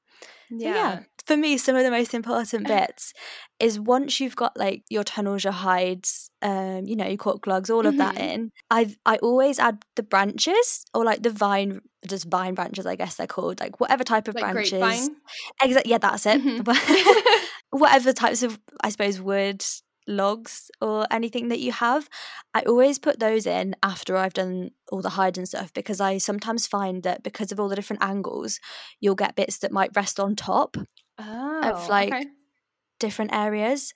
Yeah. 0.50 0.75
yeah, 0.75 1.02
for 1.26 1.37
me, 1.37 1.59
some 1.59 1.76
of 1.76 1.85
the 1.85 1.90
most 1.90 2.14
important 2.14 2.66
bits 2.68 3.12
is 3.61 3.80
once 3.80 4.21
you've 4.21 4.37
got 4.37 4.56
like 4.56 4.83
your 4.90 5.04
tunnels, 5.04 5.45
your 5.45 5.52
hides, 5.52 6.30
um, 6.42 6.85
you 6.87 6.97
know, 6.97 7.06
your 7.06 7.16
cork 7.16 7.47
logs, 7.47 7.71
all 7.71 7.87
of 7.87 7.97
that 7.97 8.16
Mhm. 8.16 8.21
in. 8.21 8.52
I 8.71 8.95
I 9.06 9.16
always 9.18 9.59
add 9.59 9.85
the 9.97 10.02
branches 10.02 10.85
or 10.95 11.04
like 11.04 11.23
the 11.23 11.30
vine, 11.30 11.80
just 12.06 12.26
vine 12.26 12.54
branches, 12.54 12.87
I 12.87 12.97
guess 12.97 13.16
they're 13.16 13.26
called, 13.26 13.61
like 13.61 13.80
whatever 13.80 14.04
type 14.04 14.28
of 14.28 14.35
Like 14.35 14.45
branches. 14.45 14.80
grapevine. 14.80 15.16
Exactly. 15.62 15.90
Yeah, 15.90 15.99
that's 15.99 16.26
it. 16.26 16.40
Mhm. 16.42 16.66
whatever 17.71 18.12
types 18.12 18.42
of, 18.42 18.59
I 18.83 18.90
suppose, 18.90 19.21
wood, 19.21 19.64
logs, 20.06 20.71
or 20.80 21.06
anything 21.11 21.49
that 21.49 21.59
you 21.61 21.73
have, 21.73 22.09
I 22.54 22.62
always 22.62 22.99
put 22.99 23.18
those 23.21 23.47
in 23.47 23.75
after 23.83 24.16
I've 24.16 24.35
done 24.35 24.71
all 24.92 25.02
the 25.02 25.11
hide 25.11 25.37
and 25.38 25.49
stuff 25.49 25.73
because 25.73 26.00
I 26.00 26.18
sometimes 26.18 26.66
find 26.66 27.02
that 27.02 27.23
because 27.23 27.52
of 27.52 27.59
all 27.61 27.68
the 27.68 27.76
different 27.76 28.02
angles, 28.04 28.61
you'll 29.00 29.14
get 29.16 29.35
bits 29.37 29.59
that 29.59 29.73
might 29.73 29.90
rest 29.97 30.21
on 30.21 30.37
top 30.37 30.76
Oh, 31.18 31.87
like, 31.88 32.12
okay. 32.12 32.26
different 32.99 33.32
areas. 33.35 33.92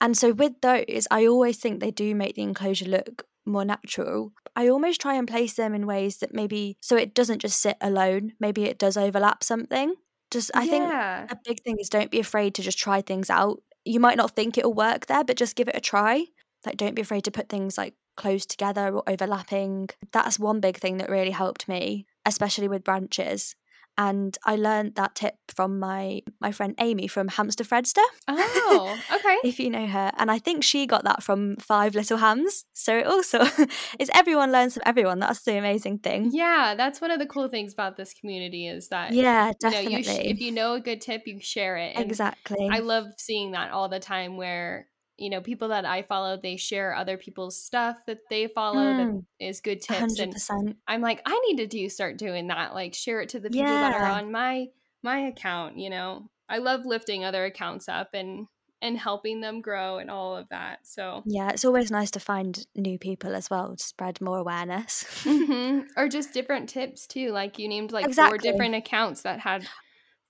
And 0.00 0.16
so 0.16 0.32
with 0.32 0.60
those, 0.62 1.06
I 1.10 1.26
always 1.26 1.58
think 1.58 1.80
they 1.80 1.90
do 1.90 2.14
make 2.14 2.34
the 2.34 2.42
enclosure 2.42 2.86
look 2.86 3.26
more 3.46 3.64
natural. 3.64 4.32
I 4.56 4.68
almost 4.68 5.00
try 5.00 5.14
and 5.14 5.28
place 5.28 5.54
them 5.54 5.74
in 5.74 5.86
ways 5.86 6.18
that 6.18 6.34
maybe 6.34 6.76
so 6.80 6.96
it 6.96 7.14
doesn't 7.14 7.40
just 7.40 7.60
sit 7.60 7.76
alone, 7.80 8.32
maybe 8.40 8.64
it 8.64 8.78
does 8.78 8.96
overlap 8.96 9.42
something. 9.44 9.94
Just 10.30 10.50
I 10.54 10.66
think 10.66 10.94
a 11.28 11.36
big 11.44 11.62
thing 11.62 11.76
is 11.80 11.88
don't 11.88 12.10
be 12.10 12.20
afraid 12.20 12.54
to 12.54 12.62
just 12.62 12.78
try 12.78 13.00
things 13.02 13.30
out. 13.30 13.62
You 13.84 14.00
might 14.00 14.16
not 14.16 14.36
think 14.36 14.56
it'll 14.58 14.74
work 14.74 15.06
there, 15.06 15.24
but 15.24 15.36
just 15.36 15.56
give 15.56 15.68
it 15.68 15.76
a 15.76 15.80
try. 15.80 16.26
Like, 16.66 16.76
don't 16.76 16.94
be 16.94 17.02
afraid 17.02 17.24
to 17.24 17.30
put 17.30 17.48
things 17.48 17.78
like 17.78 17.94
close 18.16 18.44
together 18.46 18.94
or 18.94 19.02
overlapping. 19.08 19.88
That's 20.12 20.38
one 20.38 20.60
big 20.60 20.76
thing 20.76 20.98
that 20.98 21.08
really 21.08 21.30
helped 21.30 21.68
me, 21.68 22.06
especially 22.26 22.68
with 22.68 22.84
branches. 22.84 23.56
And 24.00 24.38
I 24.46 24.56
learned 24.56 24.94
that 24.94 25.14
tip 25.14 25.34
from 25.54 25.78
my 25.78 26.22
my 26.40 26.52
friend 26.52 26.74
Amy 26.78 27.06
from 27.06 27.28
Hamster 27.28 27.64
Fredster, 27.64 28.06
Oh, 28.28 28.98
okay. 29.16 29.36
if 29.44 29.60
you 29.60 29.68
know 29.68 29.86
her. 29.86 30.10
And 30.16 30.30
I 30.30 30.38
think 30.38 30.64
she 30.64 30.86
got 30.86 31.04
that 31.04 31.22
from 31.22 31.56
Five 31.56 31.94
Little 31.94 32.16
Hams. 32.16 32.64
So 32.72 32.96
it 32.96 33.06
also 33.06 33.40
is 33.98 34.10
everyone 34.14 34.52
learns 34.52 34.72
from 34.74 34.84
everyone. 34.86 35.18
That's 35.18 35.42
the 35.42 35.58
amazing 35.58 35.98
thing. 35.98 36.30
Yeah, 36.32 36.74
that's 36.76 37.00
one 37.02 37.10
of 37.10 37.18
the 37.18 37.26
cool 37.26 37.48
things 37.50 37.74
about 37.74 37.96
this 37.98 38.14
community 38.14 38.66
is 38.66 38.88
that 38.88 39.12
Yeah, 39.12 39.48
you 39.48 39.70
know, 39.70 39.70
definitely. 39.70 39.96
you 39.98 40.02
sh- 40.04 40.32
if 40.32 40.40
you 40.40 40.52
know 40.52 40.74
a 40.74 40.80
good 40.80 41.00
tip, 41.02 41.22
you 41.26 41.38
share 41.40 41.76
it. 41.76 41.92
And 41.96 42.10
exactly. 42.10 42.68
I 42.72 42.78
love 42.78 43.04
seeing 43.18 43.52
that 43.52 43.70
all 43.70 43.90
the 43.90 44.00
time 44.00 44.38
where 44.38 44.86
you 45.20 45.30
know 45.30 45.40
people 45.40 45.68
that 45.68 45.84
I 45.84 46.02
follow 46.02 46.36
they 46.36 46.56
share 46.56 46.94
other 46.94 47.16
people's 47.16 47.62
stuff 47.62 47.98
that 48.06 48.20
they 48.30 48.46
follow 48.48 48.94
that 48.94 49.08
Mm, 49.08 49.26
is 49.38 49.60
good 49.60 49.80
tips 49.80 50.18
hundred 50.18 50.18
and 50.18 50.36
percent. 50.36 50.78
I'm 50.88 51.00
like 51.00 51.22
I 51.26 51.38
need 51.48 51.56
to 51.58 51.66
do 51.66 51.88
start 51.88 52.18
doing 52.18 52.48
that 52.48 52.74
like 52.74 52.94
share 52.94 53.20
it 53.20 53.30
to 53.30 53.40
the 53.40 53.50
people 53.50 53.78
that 53.78 53.92
are 53.92 54.06
on 54.06 54.32
my 54.32 54.68
my 55.02 55.18
account 55.20 55.78
you 55.78 55.90
know 55.90 56.30
I 56.48 56.58
love 56.58 56.84
lifting 56.84 57.24
other 57.24 57.44
accounts 57.44 57.88
up 57.88 58.10
and 58.14 58.46
and 58.82 58.98
helping 58.98 59.40
them 59.40 59.60
grow 59.60 59.98
and 59.98 60.10
all 60.10 60.36
of 60.36 60.48
that 60.50 60.86
so 60.86 61.24
Yeah, 61.24 61.50
it's 61.50 61.64
always 61.64 61.90
nice 61.90 62.10
to 62.12 62.20
find 62.20 62.66
new 62.74 62.98
people 62.98 63.34
as 63.34 63.50
well 63.50 63.76
to 63.76 63.82
spread 63.82 64.20
more 64.20 64.38
awareness. 64.38 65.04
hmm 65.26 65.80
or 65.96 66.08
just 66.08 66.32
different 66.32 66.68
tips 66.68 67.06
too 67.06 67.30
like 67.30 67.58
you 67.58 67.68
named 67.68 67.92
like 67.92 68.10
four 68.10 68.38
different 68.38 68.74
accounts 68.74 69.22
that 69.22 69.40
had 69.40 69.68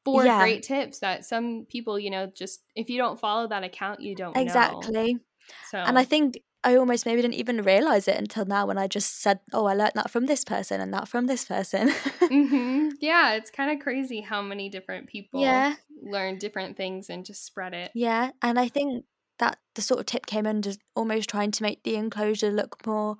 four 0.04 0.28
Yeah. 0.28 0.30
great 0.30 0.62
tips 0.62 1.00
that 1.00 1.24
some 1.24 1.66
people 1.68 1.98
you 1.98 2.10
know 2.10 2.26
just 2.26 2.64
if 2.74 2.90
you 2.90 2.98
don't 2.98 3.20
follow 3.20 3.48
that 3.48 3.64
account 3.64 4.00
you 4.00 4.16
don't 4.16 4.42
know 4.42 4.94
exactly. 4.94 5.18
so 5.62 5.78
And 5.86 5.98
I 5.98 6.04
think 6.04 6.40
I 6.64 6.76
almost 6.76 7.06
maybe 7.06 7.22
didn't 7.22 7.36
even 7.36 7.62
realize 7.62 8.08
it 8.08 8.16
until 8.18 8.46
now 8.46 8.66
when 8.66 8.78
I 8.78 8.88
just 8.88 9.20
said, 9.22 9.40
"Oh, 9.52 9.66
I 9.66 9.74
learned 9.74 9.92
that 9.96 10.10
from 10.10 10.26
this 10.26 10.44
person 10.44 10.80
and 10.80 10.94
that 10.94 11.08
from 11.08 11.26
this 11.26 11.44
person." 11.46 11.92
hmm 12.28 12.90
Yeah, 13.00 13.32
it's 13.34 13.50
kind 13.50 13.70
of 13.70 13.82
crazy 13.82 14.20
how 14.20 14.40
many 14.42 14.68
different 14.68 15.08
people 15.08 15.66
yeah, 15.66 15.76
learn 16.02 16.38
different 16.38 16.76
things 16.76 17.10
and 17.10 17.24
just 17.24 17.44
spread 17.44 17.74
it. 17.74 17.92
yeah, 17.92 18.30
and 18.42 18.58
I 18.58 18.68
think 18.68 19.04
that 19.38 19.58
the 19.74 19.82
sort 19.82 20.00
of 20.00 20.06
tip 20.06 20.26
came 20.26 20.46
under 20.46 20.72
almost 20.94 21.28
trying 21.30 21.50
to 21.52 21.62
make 21.62 21.82
the 21.82 21.96
enclosure 21.96 22.50
look 22.50 22.86
more. 22.86 23.16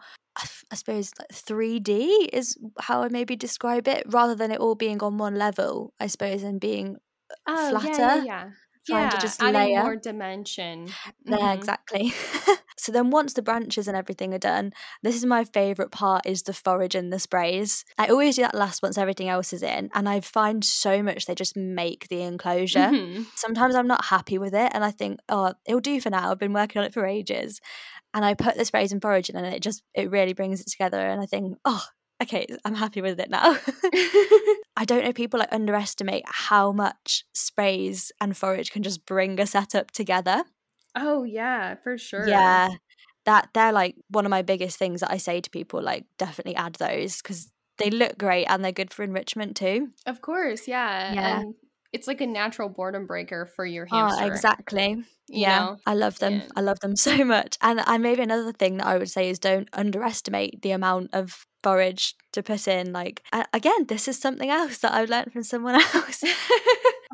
I 0.71 0.75
suppose 0.77 1.13
like 1.19 1.31
3D 1.33 2.29
is 2.33 2.57
how 2.81 3.03
I 3.03 3.09
maybe 3.09 3.37
describe 3.37 3.89
it, 3.89 4.05
rather 4.09 4.35
than 4.35 4.51
it 4.53 4.61
all 4.61 4.75
being 4.75 5.03
on 5.03 5.19
one 5.19 5.37
level. 5.37 5.95
I 6.01 6.07
suppose 6.09 6.43
and 6.43 6.61
being 6.61 6.97
Oh, 7.47 7.71
yeah, 7.71 7.99
yeah, 7.99 8.15
flatter, 8.15 8.17
yeah. 8.17 8.51
trying 8.87 9.09
Yeah, 9.09 9.11
to 9.11 9.19
just 9.19 9.43
layer. 9.43 9.85
more 9.85 9.97
dimension. 9.97 10.99
There, 11.27 11.53
Mhm. 11.53 11.55
exactly. 11.55 12.13
so 12.77 12.93
then 12.93 13.11
once 13.11 13.35
the 13.35 13.43
branches 13.43 13.89
and 13.89 13.97
everything 13.97 14.33
are 14.35 14.39
done, 14.39 14.73
this 15.03 15.17
is 15.17 15.25
my 15.25 15.45
favourite 15.45 15.91
part 15.93 16.27
is 16.27 16.43
the 16.43 16.53
forage 16.53 16.95
and 16.95 17.13
the 17.13 17.19
sprays. 17.19 17.85
I 17.99 18.09
always 18.09 18.37
do 18.37 18.43
that 18.43 18.55
last 18.55 18.83
once 18.83 18.99
everything 18.99 19.29
else 19.29 19.53
is 19.53 19.63
in, 19.63 19.91
and 19.95 20.09
I 20.09 20.21
find 20.21 20.65
so 20.65 21.03
much 21.03 21.27
they 21.27 21.35
just 21.35 21.57
make 21.57 22.09
the 22.09 22.23
enclosure. 22.23 22.93
Mhm. 22.93 23.31
Sometimes 23.37 23.75
I'm 23.75 23.87
not 23.87 24.07
happy 24.07 24.39
with 24.39 24.55
it 24.55 24.71
and 24.75 24.85
I 24.85 24.91
think, 24.91 25.21
oh, 25.29 25.55
it'll 25.67 25.81
do 25.81 26.01
for 26.01 26.11
now. 26.11 26.31
I've 26.31 26.39
been 26.39 26.53
working 26.53 26.81
on 26.81 26.87
it 26.87 26.93
for 26.95 27.07
ages. 27.07 27.61
And 28.13 28.25
I 28.25 28.35
put 28.35 28.57
the 28.57 28.65
sprays 28.65 28.93
and 28.93 29.01
forage 29.01 29.31
in 29.31 29.37
and 29.37 29.47
it 29.47 29.63
just 29.63 29.83
it 29.95 30.11
really 30.11 30.33
brings 30.33 30.61
it 30.61 30.67
together 30.67 30.99
and 30.99 31.21
I 31.21 31.27
think, 31.27 31.59
oh, 31.65 31.85
okay, 32.23 32.47
I'm 32.65 32.75
happy 32.75 33.01
with 33.01 33.21
it 33.21 33.31
now. 33.31 33.57
I 34.77 34.85
don't 34.85 35.05
know 35.05 35.13
people 35.13 35.41
like 35.41 35.53
underestimate 35.53 36.25
how 36.27 36.73
much 36.73 37.25
sprays 37.35 38.13
and 38.21 38.37
forage 38.37 38.71
can 38.73 38.83
just 38.83 39.07
bring 39.07 39.39
a 39.41 39.47
setup 39.47 39.91
together. 39.91 40.45
oh, 40.97 41.23
yeah, 41.25 41.77
for 41.83 41.97
sure. 41.99 42.27
Yeah. 42.29 42.71
That 43.27 43.51
they're 43.55 43.73
like 43.73 43.97
one 44.09 44.25
of 44.27 44.31
my 44.31 44.43
biggest 44.43 44.79
things 44.79 45.01
that 45.01 45.11
I 45.13 45.19
say 45.19 45.41
to 45.41 45.51
people 45.51 45.83
like 45.83 46.07
definitely 46.19 46.57
add 46.57 46.75
those 46.77 47.21
cuz 47.23 47.53
they 47.79 47.91
look 47.91 48.19
great 48.19 48.47
and 48.47 48.65
they're 48.65 48.73
good 48.73 48.93
for 48.93 49.03
enrichment 49.03 49.57
too. 49.57 49.91
Of 50.07 50.21
course, 50.21 50.67
yeah. 50.67 51.13
Yeah. 51.15 51.41
And 51.41 51.55
it's 51.93 52.07
like 52.07 52.21
a 52.21 52.27
natural 52.27 52.69
boredom 52.69 53.07
breaker 53.07 53.47
for 53.47 53.65
your 53.67 53.87
ah, 53.91 54.17
hamster. 54.17 54.25
Oh, 54.25 54.27
exactly. 54.27 55.05
You 55.29 55.47
Yeah, 55.47 55.47
know? 55.47 55.79
I 55.87 55.95
love 55.95 56.19
them. 56.19 56.43
Yeah. 56.43 56.49
I 56.57 56.61
love 56.61 56.81
them 56.81 56.97
so 56.97 57.25
much. 57.25 57.57
And 57.63 57.81
I 57.81 57.99
maybe 57.99 58.23
another 58.23 58.53
thing 58.53 58.79
that 58.79 58.87
I 58.87 58.99
would 58.99 59.11
say 59.11 59.29
is 59.31 59.39
don't 59.39 59.69
underestimate 59.73 60.63
the 60.63 60.73
amount 60.73 61.11
of 61.13 61.47
forage 61.63 62.15
to 62.33 62.43
put 62.43 62.69
in. 62.69 62.93
Like 62.93 63.23
again, 63.53 63.87
this 63.87 64.09
is 64.09 64.19
something 64.19 64.51
else 64.51 64.79
that 64.79 64.93
I've 64.93 65.11
learned 65.11 65.33
from 65.33 65.43
someone 65.43 65.75
else. 65.95 66.25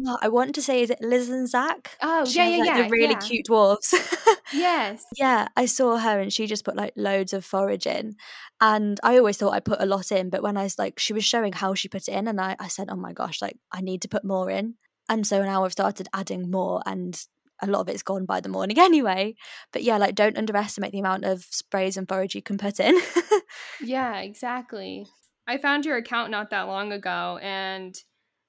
Oh, 0.06 0.18
I 0.22 0.28
want 0.28 0.54
to 0.56 0.62
say 0.62 0.82
is 0.82 0.90
it 0.90 1.00
Liz 1.00 1.28
and 1.28 1.48
Zach? 1.48 1.96
oh, 2.02 2.24
She 2.24 2.38
yeah, 2.38 2.44
has 2.44 2.52
yeah, 2.52 2.58
like 2.58 2.68
yeah. 2.68 2.82
the 2.82 2.90
really 2.90 3.14
yeah. 3.14 3.20
cute 3.20 3.46
dwarves. 3.46 3.94
Yes. 4.52 5.04
Yeah, 5.16 5.48
I 5.56 5.66
saw 5.66 5.96
her 5.98 6.20
and 6.20 6.32
she 6.32 6.46
just 6.46 6.64
put 6.64 6.76
like 6.76 6.92
loads 6.96 7.32
of 7.32 7.44
forage 7.44 7.86
in. 7.86 8.14
And 8.60 8.98
I 9.02 9.18
always 9.18 9.36
thought 9.36 9.54
I 9.54 9.60
put 9.60 9.80
a 9.80 9.86
lot 9.86 10.12
in, 10.12 10.30
but 10.30 10.42
when 10.42 10.56
I 10.56 10.62
was 10.62 10.78
like, 10.78 10.98
she 11.00 11.12
was 11.12 11.24
showing 11.24 11.52
how 11.52 11.74
she 11.74 11.88
put 11.88 12.08
it 12.08 12.12
in, 12.12 12.28
and 12.28 12.40
I, 12.40 12.56
I 12.58 12.68
said, 12.68 12.88
oh 12.90 12.96
my 12.96 13.12
gosh, 13.12 13.42
like 13.42 13.58
I 13.72 13.80
need 13.80 14.02
to 14.02 14.08
put 14.08 14.24
more 14.24 14.48
in. 14.48 14.74
And 15.08 15.26
so 15.26 15.42
now 15.44 15.64
I've 15.64 15.72
started 15.72 16.08
adding 16.14 16.50
more, 16.50 16.80
and 16.86 17.20
a 17.62 17.66
lot 17.66 17.80
of 17.80 17.88
it's 17.88 18.02
gone 18.02 18.24
by 18.26 18.40
the 18.40 18.48
morning 18.48 18.78
anyway. 18.80 19.34
But 19.72 19.82
yeah, 19.82 19.96
like 19.98 20.14
don't 20.14 20.36
underestimate 20.38 20.92
the 20.92 21.00
amount 21.00 21.24
of 21.24 21.44
sprays 21.44 21.96
and 21.96 22.08
forage 22.08 22.34
you 22.34 22.42
can 22.42 22.58
put 22.58 22.80
in. 22.80 22.98
Yeah, 23.80 24.20
exactly. 24.20 25.06
I 25.46 25.58
found 25.58 25.84
your 25.84 25.96
account 25.96 26.30
not 26.30 26.50
that 26.50 26.62
long 26.62 26.92
ago 26.92 27.38
and 27.42 27.96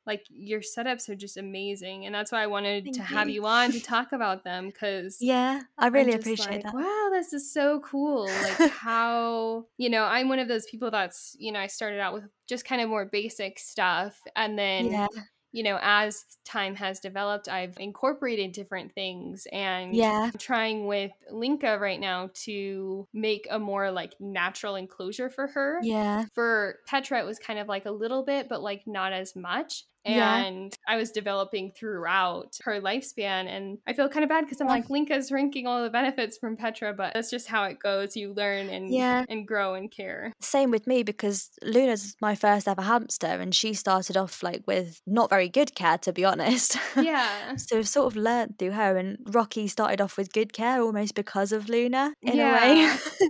like 0.05 0.23
your 0.29 0.61
setups 0.61 1.09
are 1.09 1.15
just 1.15 1.35
amazing 1.35 2.05
and 2.05 2.15
that's 2.15 2.31
why 2.31 2.41
I 2.41 2.47
wanted 2.47 2.93
to 2.93 2.99
Thank 2.99 3.09
have 3.09 3.27
you. 3.27 3.35
you 3.35 3.45
on 3.45 3.71
to 3.71 3.81
talk 3.81 4.13
about 4.13 4.43
them 4.45 4.71
cuz 4.71 5.17
yeah, 5.19 5.61
I 5.77 5.87
really 5.87 6.13
appreciate 6.13 6.63
like, 6.63 6.63
that. 6.63 6.73
wow, 6.73 7.09
this 7.11 7.33
is 7.33 7.51
so 7.53 7.81
cool. 7.81 8.25
Like 8.25 8.57
how, 8.71 9.65
you 9.77 9.89
know, 9.89 10.03
I'm 10.05 10.29
one 10.29 10.39
of 10.39 10.47
those 10.47 10.65
people 10.65 10.89
that's, 10.91 11.35
you 11.39 11.51
know, 11.51 11.59
I 11.59 11.67
started 11.67 11.99
out 11.99 12.13
with 12.13 12.23
just 12.47 12.65
kind 12.65 12.81
of 12.81 12.89
more 12.89 13.05
basic 13.05 13.59
stuff 13.59 14.21
and 14.35 14.57
then 14.57 14.85
Yeah, 14.91 15.07
you 15.51 15.63
know, 15.63 15.80
as 15.82 16.25
time 16.46 16.75
has 16.75 17.00
developed, 17.00 17.48
I've 17.48 17.77
incorporated 17.80 18.51
different 18.51 18.94
things 18.94 19.48
and 19.51 19.96
yeah, 19.96 20.30
I'm 20.34 20.39
trying 20.39 20.88
with 20.88 21.12
Linka 21.32 21.77
right 21.80 22.00
now 22.00 22.30
to 22.46 23.08
make 23.13 23.48
a 23.50 23.60
more 23.60 23.92
like 23.92 24.13
natural 24.20 24.75
enclosure 24.75 25.30
for 25.30 25.48
her. 25.48 25.80
yeah, 25.82 26.25
For 26.34 26.80
Petra, 26.88 27.20
it 27.20 27.25
was 27.25 27.39
kind 27.39 27.60
of 27.60 27.68
like 27.68 27.86
a 27.86 27.92
little 27.92 28.24
bit, 28.24 28.50
but 28.50 28.62
like 28.62 28.86
not 28.86 29.13
as 29.13 29.36
much. 29.36 29.84
Yeah. 30.07 30.37
And 30.37 30.73
I 30.87 30.95
was 30.97 31.11
developing 31.11 31.71
throughout 31.71 32.57
her 32.63 32.79
lifespan. 32.81 33.47
And 33.47 33.77
I 33.87 33.93
feel 33.93 34.09
kind 34.09 34.23
of 34.23 34.29
bad 34.29 34.45
because 34.45 34.61
I'm 34.61 34.67
Yeah. 34.67 34.73
like, 34.73 34.87
Linka's 34.89 35.29
drinking 35.29 35.67
all 35.67 35.83
the 35.83 35.89
benefits 35.89 36.37
from 36.37 36.57
Petra, 36.57 36.93
but 36.93 37.13
that's 37.13 37.29
just 37.29 37.47
how 37.47 37.63
it 37.65 37.79
goes. 37.79 38.15
You 38.15 38.33
learn 38.33 38.69
and, 38.69 38.89
Yeah. 38.89 39.25
and 39.29 39.47
grow 39.47 39.73
and 39.75 39.91
care. 39.91 40.33
Same 40.41 40.71
with 40.71 40.87
me 40.87 41.03
because 41.03 41.49
Luna's 41.63 42.15
my 42.21 42.35
first 42.35 42.67
ever 42.67 42.81
hamster, 42.81 43.27
and 43.27 43.53
she 43.53 43.73
started 43.73 44.17
off 44.17 44.41
like 44.43 44.63
with 44.67 45.01
not 45.05 45.29
very 45.29 45.49
good 45.49 45.75
care, 45.75 45.97
to 45.99 46.13
be 46.13 46.23
honest. 46.25 46.77
Yeah. 46.95 47.55
so 47.57 47.77
I've 47.77 47.87
sort 47.87 48.07
of 48.07 48.15
learned 48.15 48.57
through 48.59 48.71
her, 48.71 48.97
and 48.97 49.17
Rocky 49.27 49.67
started 49.67 50.01
off 50.01 50.17
with 50.17 50.31
good 50.33 50.53
care 50.53 50.81
almost 50.81 51.15
because 51.15 51.51
of 51.51 51.69
Luna 51.69 52.13
in 52.21 52.37
Yeah. 52.37 52.49
a 52.49 52.75
way. 52.75 52.97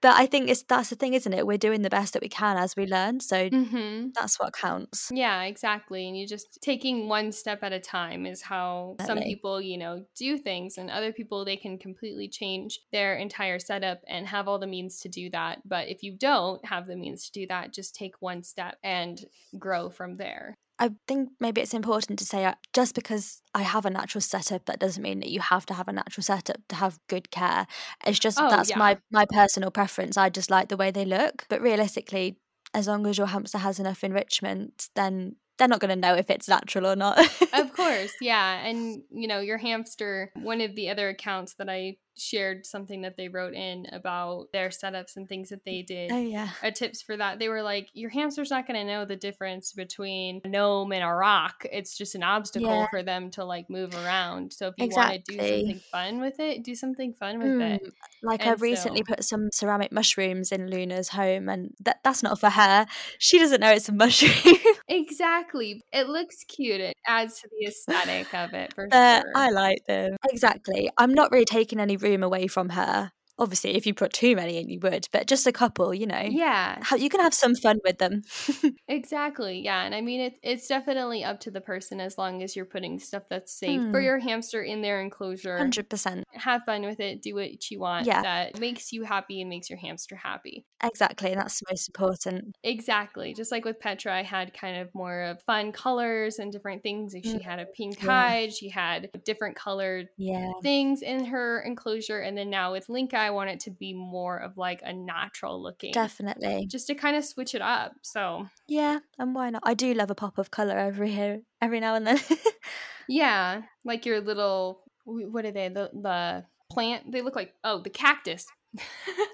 but 0.00 0.14
I 0.16 0.26
think 0.26 0.48
it's 0.48 0.62
that's 0.62 0.90
the 0.90 0.96
thing, 0.96 1.14
isn't 1.14 1.32
it? 1.32 1.46
We're 1.46 1.58
doing 1.58 1.82
the 1.82 1.90
best 1.90 2.12
that 2.14 2.22
we 2.22 2.28
can 2.28 2.56
as 2.56 2.76
we 2.76 2.86
learn, 2.86 3.20
so 3.20 3.48
hmm 3.48 4.08
that's 4.14 4.38
what 4.38 4.52
counts. 4.54 5.10
Yeah, 5.12 5.42
exactly. 5.42 6.06
And 6.14 6.20
you 6.20 6.28
just 6.28 6.62
taking 6.62 7.08
one 7.08 7.32
step 7.32 7.62
at 7.62 7.72
a 7.72 7.80
time 7.80 8.24
is 8.24 8.42
how 8.42 8.94
some 9.00 9.06
Definitely. 9.06 9.34
people, 9.34 9.60
you 9.60 9.76
know, 9.76 10.04
do 10.14 10.38
things, 10.38 10.78
and 10.78 10.88
other 10.90 11.12
people, 11.12 11.44
they 11.44 11.56
can 11.56 11.76
completely 11.76 12.28
change 12.28 12.80
their 12.92 13.16
entire 13.16 13.58
setup 13.58 14.00
and 14.06 14.28
have 14.28 14.46
all 14.46 14.60
the 14.60 14.66
means 14.68 15.00
to 15.00 15.08
do 15.08 15.28
that. 15.30 15.58
But 15.68 15.88
if 15.88 16.02
you 16.04 16.12
don't 16.16 16.64
have 16.64 16.86
the 16.86 16.96
means 16.96 17.26
to 17.26 17.32
do 17.32 17.46
that, 17.48 17.72
just 17.72 17.96
take 17.96 18.14
one 18.20 18.42
step 18.44 18.78
and 18.84 19.24
grow 19.58 19.90
from 19.90 20.16
there. 20.16 20.54
I 20.78 20.90
think 21.06 21.30
maybe 21.40 21.60
it's 21.60 21.74
important 21.74 22.18
to 22.18 22.24
say 22.26 22.44
uh, 22.44 22.54
just 22.72 22.94
because 22.94 23.40
I 23.54 23.62
have 23.62 23.86
a 23.86 23.90
natural 23.90 24.20
setup, 24.20 24.66
that 24.66 24.80
doesn't 24.80 25.02
mean 25.02 25.20
that 25.20 25.30
you 25.30 25.40
have 25.40 25.66
to 25.66 25.74
have 25.74 25.88
a 25.88 25.92
natural 25.92 26.24
setup 26.24 26.56
to 26.68 26.76
have 26.76 26.98
good 27.08 27.30
care. 27.30 27.66
It's 28.06 28.18
just 28.18 28.38
Oh, 28.38 28.50
that's 28.50 28.70
yeah. 28.70 28.78
my 28.78 28.98
my 29.10 29.24
personal 29.30 29.70
preference. 29.70 30.16
I 30.16 30.30
just 30.30 30.50
like 30.50 30.68
the 30.68 30.76
way 30.76 30.90
they 30.90 31.04
look. 31.04 31.46
But 31.48 31.60
realistically, 31.62 32.38
as 32.74 32.88
long 32.88 33.06
as 33.06 33.18
your 33.18 33.28
hamster 33.28 33.58
has 33.58 33.78
enough 33.78 34.02
enrichment, 34.02 34.88
then 34.96 35.36
they're 35.58 35.68
not 35.68 35.80
going 35.80 35.90
to 35.90 35.96
know 35.96 36.14
if 36.14 36.30
it's 36.30 36.48
natural 36.48 36.86
or 36.86 36.96
not. 36.96 37.18
Of 37.52 37.72
course, 37.76 38.12
yeah. 38.20 38.66
And, 38.66 39.02
you 39.10 39.28
know, 39.28 39.40
your 39.40 39.58
hamster, 39.58 40.32
one 40.34 40.60
of 40.60 40.74
the 40.74 40.90
other 40.90 41.08
accounts 41.08 41.54
that 41.54 41.68
I 41.68 41.96
shared 42.16 42.64
something 42.66 43.02
that 43.02 43.16
they 43.16 43.28
wrote 43.28 43.54
in 43.54 43.86
about 43.92 44.46
their 44.52 44.68
setups 44.68 45.16
and 45.16 45.28
things 45.28 45.48
that 45.50 45.64
they 45.64 45.82
did. 45.82 46.12
oh 46.12 46.18
yeah. 46.20 46.48
uh, 46.62 46.70
tips 46.70 47.02
for 47.02 47.16
that. 47.16 47.38
They 47.38 47.48
were 47.48 47.62
like, 47.62 47.88
your 47.92 48.10
hamster's 48.10 48.50
not 48.50 48.66
going 48.66 48.78
to 48.78 48.84
know 48.92 49.04
the 49.04 49.16
difference 49.16 49.72
between 49.72 50.40
a 50.44 50.48
gnome 50.48 50.92
and 50.92 51.02
a 51.02 51.08
rock. 51.12 51.64
It's 51.72 51.96
just 51.96 52.14
an 52.14 52.22
obstacle 52.22 52.68
Yeah. 52.68 52.86
for 52.90 53.02
them 53.02 53.30
to 53.32 53.44
like 53.44 53.68
move 53.68 53.94
around. 53.94 54.52
So 54.52 54.68
if 54.68 54.74
you 54.78 54.88
want 54.96 55.24
to 55.24 55.32
do 55.32 55.38
something 55.38 55.80
fun 55.90 56.20
with 56.20 56.38
it, 56.40 56.62
do 56.62 56.74
something 56.74 57.14
fun 57.18 57.38
with 57.38 57.48
Mm, 57.48 57.74
it. 57.76 57.82
Like 58.22 58.40
And 58.40 58.50
I've 58.50 58.62
recently 58.62 59.00
so- 59.06 59.14
put 59.14 59.24
some 59.24 59.48
ceramic 59.52 59.92
mushrooms 59.92 60.52
in 60.52 60.70
Luna's 60.70 61.08
home, 61.10 61.48
and 61.48 61.70
that 61.80 61.98
that's 62.04 62.22
not 62.22 62.38
for 62.40 62.50
her. 62.50 62.86
She 63.18 63.38
doesn't 63.38 63.60
know 63.60 63.70
it's 63.72 63.88
a 63.88 63.92
mushroom. 64.04 64.56
Exactly. 64.88 65.82
It 65.92 66.08
looks 66.08 66.44
cute. 66.44 66.80
It 66.80 66.96
adds 67.06 67.40
to 67.40 67.48
the 67.48 67.66
aesthetic 67.66 68.32
of 68.34 68.52
it 68.54 68.72
for 68.74 68.88
but 68.90 69.22
sure. 69.22 69.32
I 69.34 69.50
like 69.50 69.84
them. 69.86 70.16
Exactly. 70.30 70.90
I'm 70.98 71.12
not 71.14 71.30
really 71.32 71.44
taking 71.44 71.80
any 71.80 71.96
room 72.04 72.22
away 72.22 72.46
from 72.46 72.70
her. 72.70 73.12
Obviously, 73.38 73.74
if 73.74 73.84
you 73.86 73.94
put 73.94 74.12
too 74.12 74.36
many 74.36 74.58
in, 74.58 74.68
you 74.68 74.78
would, 74.80 75.08
but 75.12 75.26
just 75.26 75.46
a 75.46 75.52
couple, 75.52 75.92
you 75.92 76.06
know. 76.06 76.22
yeah, 76.22 76.78
How 76.82 76.94
you 76.96 77.08
can 77.08 77.20
have 77.20 77.34
some 77.34 77.54
fun 77.56 77.80
with 77.84 77.98
them. 77.98 78.22
exactly. 78.88 79.60
Yeah. 79.60 79.82
And 79.82 79.94
I 79.94 80.00
mean, 80.00 80.20
it, 80.20 80.38
it's 80.42 80.68
definitely 80.68 81.24
up 81.24 81.40
to 81.40 81.50
the 81.50 81.60
person 81.60 82.00
as 82.00 82.16
long 82.16 82.42
as 82.42 82.54
you're 82.54 82.64
putting 82.64 82.98
stuff 82.98 83.24
that's 83.28 83.52
safe 83.52 83.80
for 83.90 83.98
Hmm. 84.00 84.04
your 84.04 84.18
hamster 84.20 84.62
in 84.62 84.82
their 84.82 85.00
enclosure. 85.00 85.58
Hundred 85.58 85.88
percent. 85.88 86.24
Have 86.32 86.62
fun 86.64 86.82
with 86.82 87.00
it. 87.00 87.22
Do 87.22 87.34
what 87.34 87.70
you 87.70 87.80
want 87.80 88.06
Yeah. 88.06 88.22
that 88.22 88.60
makes 88.60 88.92
you 88.92 89.02
happy 89.04 89.40
and 89.40 89.50
makes 89.50 89.68
your 89.68 89.78
hamster 89.78 90.16
happy. 90.16 90.64
Exactly. 90.82 91.32
and 91.32 91.40
That's 91.40 91.58
the 91.60 91.66
most 91.70 91.88
important. 91.88 92.54
Exactly. 92.62 93.34
Just 93.34 93.50
like 93.50 93.64
with 93.64 93.80
Petra, 93.80 94.14
I 94.14 94.22
had 94.22 94.54
kind 94.54 94.76
of 94.80 94.94
more 94.94 95.22
of 95.22 95.42
fun 95.42 95.72
colors 95.72 96.38
and 96.38 96.52
different 96.52 96.82
things. 96.82 97.14
Like 97.14 97.24
she 97.24 97.38
Mm, 97.38 97.42
had 97.42 97.58
a 97.58 97.66
pink 97.66 98.00
yeah. 98.02 98.10
hide, 98.10 98.52
she 98.54 98.68
had 98.68 99.08
different 99.24 99.56
colored 99.56 100.08
Yeah. 100.18 100.50
things 100.62 101.02
in 101.02 101.24
her 101.26 101.62
enclosure. 101.62 102.20
And 102.20 102.36
then 102.38 102.50
now 102.50 102.72
with 102.72 102.88
I 103.24 103.30
want 103.30 103.50
it 103.50 103.60
to 103.60 103.70
be 103.70 103.92
more 103.94 104.36
of 104.38 104.56
like 104.56 104.80
a 104.84 104.92
natural 104.92 105.62
looking. 105.62 105.92
Definitely. 105.92 106.66
Just 106.66 106.86
to 106.88 106.94
kind 106.94 107.16
of 107.16 107.24
switch 107.24 107.54
it 107.54 107.62
up. 107.62 107.92
So 108.02 108.48
Yeah. 108.68 109.00
And 109.18 109.34
why 109.34 109.50
not? 109.50 109.62
I 109.64 109.74
do 109.74 109.92
love 109.94 110.10
a 110.10 110.14
pop 110.14 110.38
of 110.38 110.50
colour 110.50 110.78
every 110.78 111.10
here 111.10 111.42
every 111.60 111.80
now 111.80 111.94
and 111.94 112.06
then. 112.06 112.20
yeah, 113.08 113.62
like 113.84 114.06
your 114.06 114.20
little 114.20 114.80
what 115.04 115.44
are 115.44 115.50
they? 115.50 115.68
The 115.68 115.90
the 115.92 116.44
plant. 116.70 117.12
They 117.12 117.22
look 117.22 117.36
like 117.36 117.54
oh 117.64 117.80
the 117.80 117.90
cactus. 117.90 118.46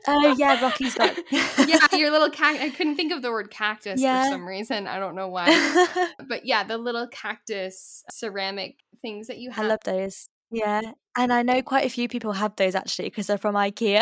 oh 0.07 0.35
yeah, 0.39 0.61
Rocky's 0.61 0.95
got 0.95 1.17
yeah, 1.31 1.87
your 1.97 2.11
little 2.11 2.31
cactus. 2.31 2.63
I 2.63 2.71
couldn't 2.71 2.97
think 2.97 3.13
of 3.13 3.23
the 3.23 3.31
word 3.31 3.51
cactus 3.51 4.01
Yeah. 4.01 4.25
for 4.25 4.31
some 4.33 4.47
reason. 4.47 4.87
I 4.87 4.99
don't 4.99 5.15
know 5.15 5.29
why. 5.29 5.87
but 6.29 6.45
yeah, 6.45 6.65
the 6.65 6.77
little 6.79 7.07
cactus 7.09 8.05
ceramic 8.11 8.77
things 9.03 9.29
that 9.29 9.39
you 9.39 9.51
have. 9.51 9.65
I 9.65 9.69
love 9.69 9.81
those. 9.85 10.29
Yeah. 10.51 10.81
And 11.17 11.33
I 11.33 11.43
know 11.43 11.63
quite 11.63 11.85
a 11.85 11.91
few 11.91 12.09
people 12.09 12.33
have 12.33 12.55
those 12.57 12.75
actually 12.75 13.07
because 13.11 13.27
they're 13.27 13.39
from 13.39 13.55
IKEA. 13.55 14.01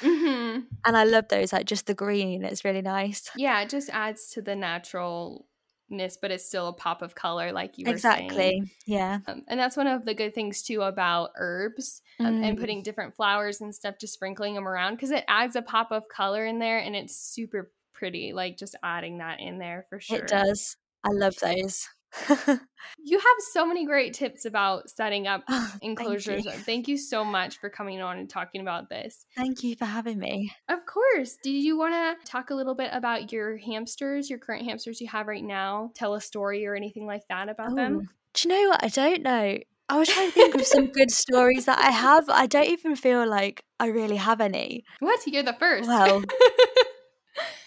hmm 0.00 0.60
and 0.84 0.96
I 0.96 1.04
love 1.04 1.28
those, 1.28 1.52
like 1.52 1.66
just 1.66 1.86
the 1.86 1.94
green. 1.94 2.44
It's 2.44 2.64
really 2.64 2.82
nice. 2.82 3.30
Yeah, 3.36 3.60
it 3.60 3.68
just 3.70 3.90
adds 3.90 4.28
to 4.30 4.42
the 4.42 4.56
naturalness, 4.56 6.16
but 6.20 6.30
it's 6.30 6.44
still 6.44 6.68
a 6.68 6.72
pop 6.72 7.02
of 7.02 7.14
color, 7.14 7.52
like 7.52 7.78
you 7.78 7.86
were 7.86 7.92
Exactly. 7.92 8.28
saying. 8.36 8.70
Yeah. 8.86 9.18
Um, 9.26 9.44
and 9.48 9.60
that's 9.60 9.76
one 9.76 9.86
of 9.86 10.04
the 10.04 10.14
good 10.14 10.34
things 10.34 10.62
too 10.62 10.82
about 10.82 11.30
herbs 11.36 12.02
um, 12.18 12.42
and 12.42 12.56
Mm. 12.56 12.60
putting 12.60 12.82
different 12.82 13.14
flowers 13.14 13.60
and 13.60 13.74
stuff, 13.74 13.96
just 14.00 14.14
sprinkling 14.14 14.54
them 14.54 14.66
around 14.66 14.94
because 14.96 15.10
it 15.10 15.24
adds 15.28 15.54
a 15.54 15.62
pop 15.62 15.92
of 15.92 16.08
color 16.08 16.44
in 16.46 16.58
there, 16.58 16.78
and 16.78 16.96
it's 16.96 17.16
super 17.16 17.70
pretty. 17.92 18.32
Like 18.32 18.56
just 18.56 18.74
adding 18.82 19.18
that 19.18 19.38
in 19.40 19.58
there 19.58 19.86
for 19.90 20.00
sure. 20.00 20.18
It 20.18 20.26
does. 20.28 20.76
I 21.04 21.10
love 21.12 21.36
those. 21.36 21.88
You 23.04 23.18
have 23.18 23.36
so 23.52 23.64
many 23.66 23.86
great 23.86 24.12
tips 24.12 24.44
about 24.44 24.90
setting 24.90 25.26
up 25.26 25.42
Oh, 25.48 25.66
thank 25.80 26.00
enclosures. 26.00 26.44
you. 26.44 26.50
Thank 26.50 26.88
you 26.88 26.96
so 26.96 27.24
much 27.24 27.58
for 27.58 27.70
coming 27.70 28.00
on 28.00 28.18
and 28.18 28.28
talking 28.28 28.60
about 28.60 28.88
this. 28.88 29.24
Thank 29.36 29.62
you 29.62 29.76
for 29.76 29.84
having 29.84 30.18
me. 30.18 30.52
Of 30.68 30.80
course. 30.86 31.38
Do 31.42 31.50
you 31.50 31.76
want 31.78 31.94
to 31.94 32.30
talk 32.30 32.50
a 32.50 32.54
little 32.54 32.74
bit 32.74 32.90
about 32.92 33.32
your 33.32 33.56
hamsters, 33.56 34.28
your 34.28 34.38
current 34.38 34.64
hamsters 34.64 35.00
you 35.00 35.08
have 35.08 35.26
right 35.26 35.42
now? 35.42 35.90
Tell 35.94 36.14
a 36.14 36.20
story 36.20 36.66
or 36.66 36.74
anything 36.74 37.06
like 37.06 37.22
that 37.28 37.48
about 37.48 37.74
them? 37.74 38.08
Do 38.34 38.48
you 38.48 38.54
know 38.54 38.68
what? 38.70 38.84
I 38.84 38.88
don't 38.88 39.22
know. 39.22 39.58
I 39.88 39.98
was 39.98 40.08
trying 40.08 40.28
to 40.28 40.32
think 40.32 40.54
of 40.54 40.66
some 40.66 40.86
good 40.88 41.10
stories 41.22 41.64
that 41.66 41.78
I 41.78 41.90
have. 41.90 42.28
I 42.28 42.46
don't 42.46 42.68
even 42.68 42.94
feel 42.96 43.28
like 43.28 43.64
I 43.80 43.86
really 43.86 44.16
have 44.16 44.40
any. 44.40 44.84
What? 45.00 45.20
You're 45.26 45.42
the 45.42 45.54
first. 45.54 45.88
Well, 45.88 46.22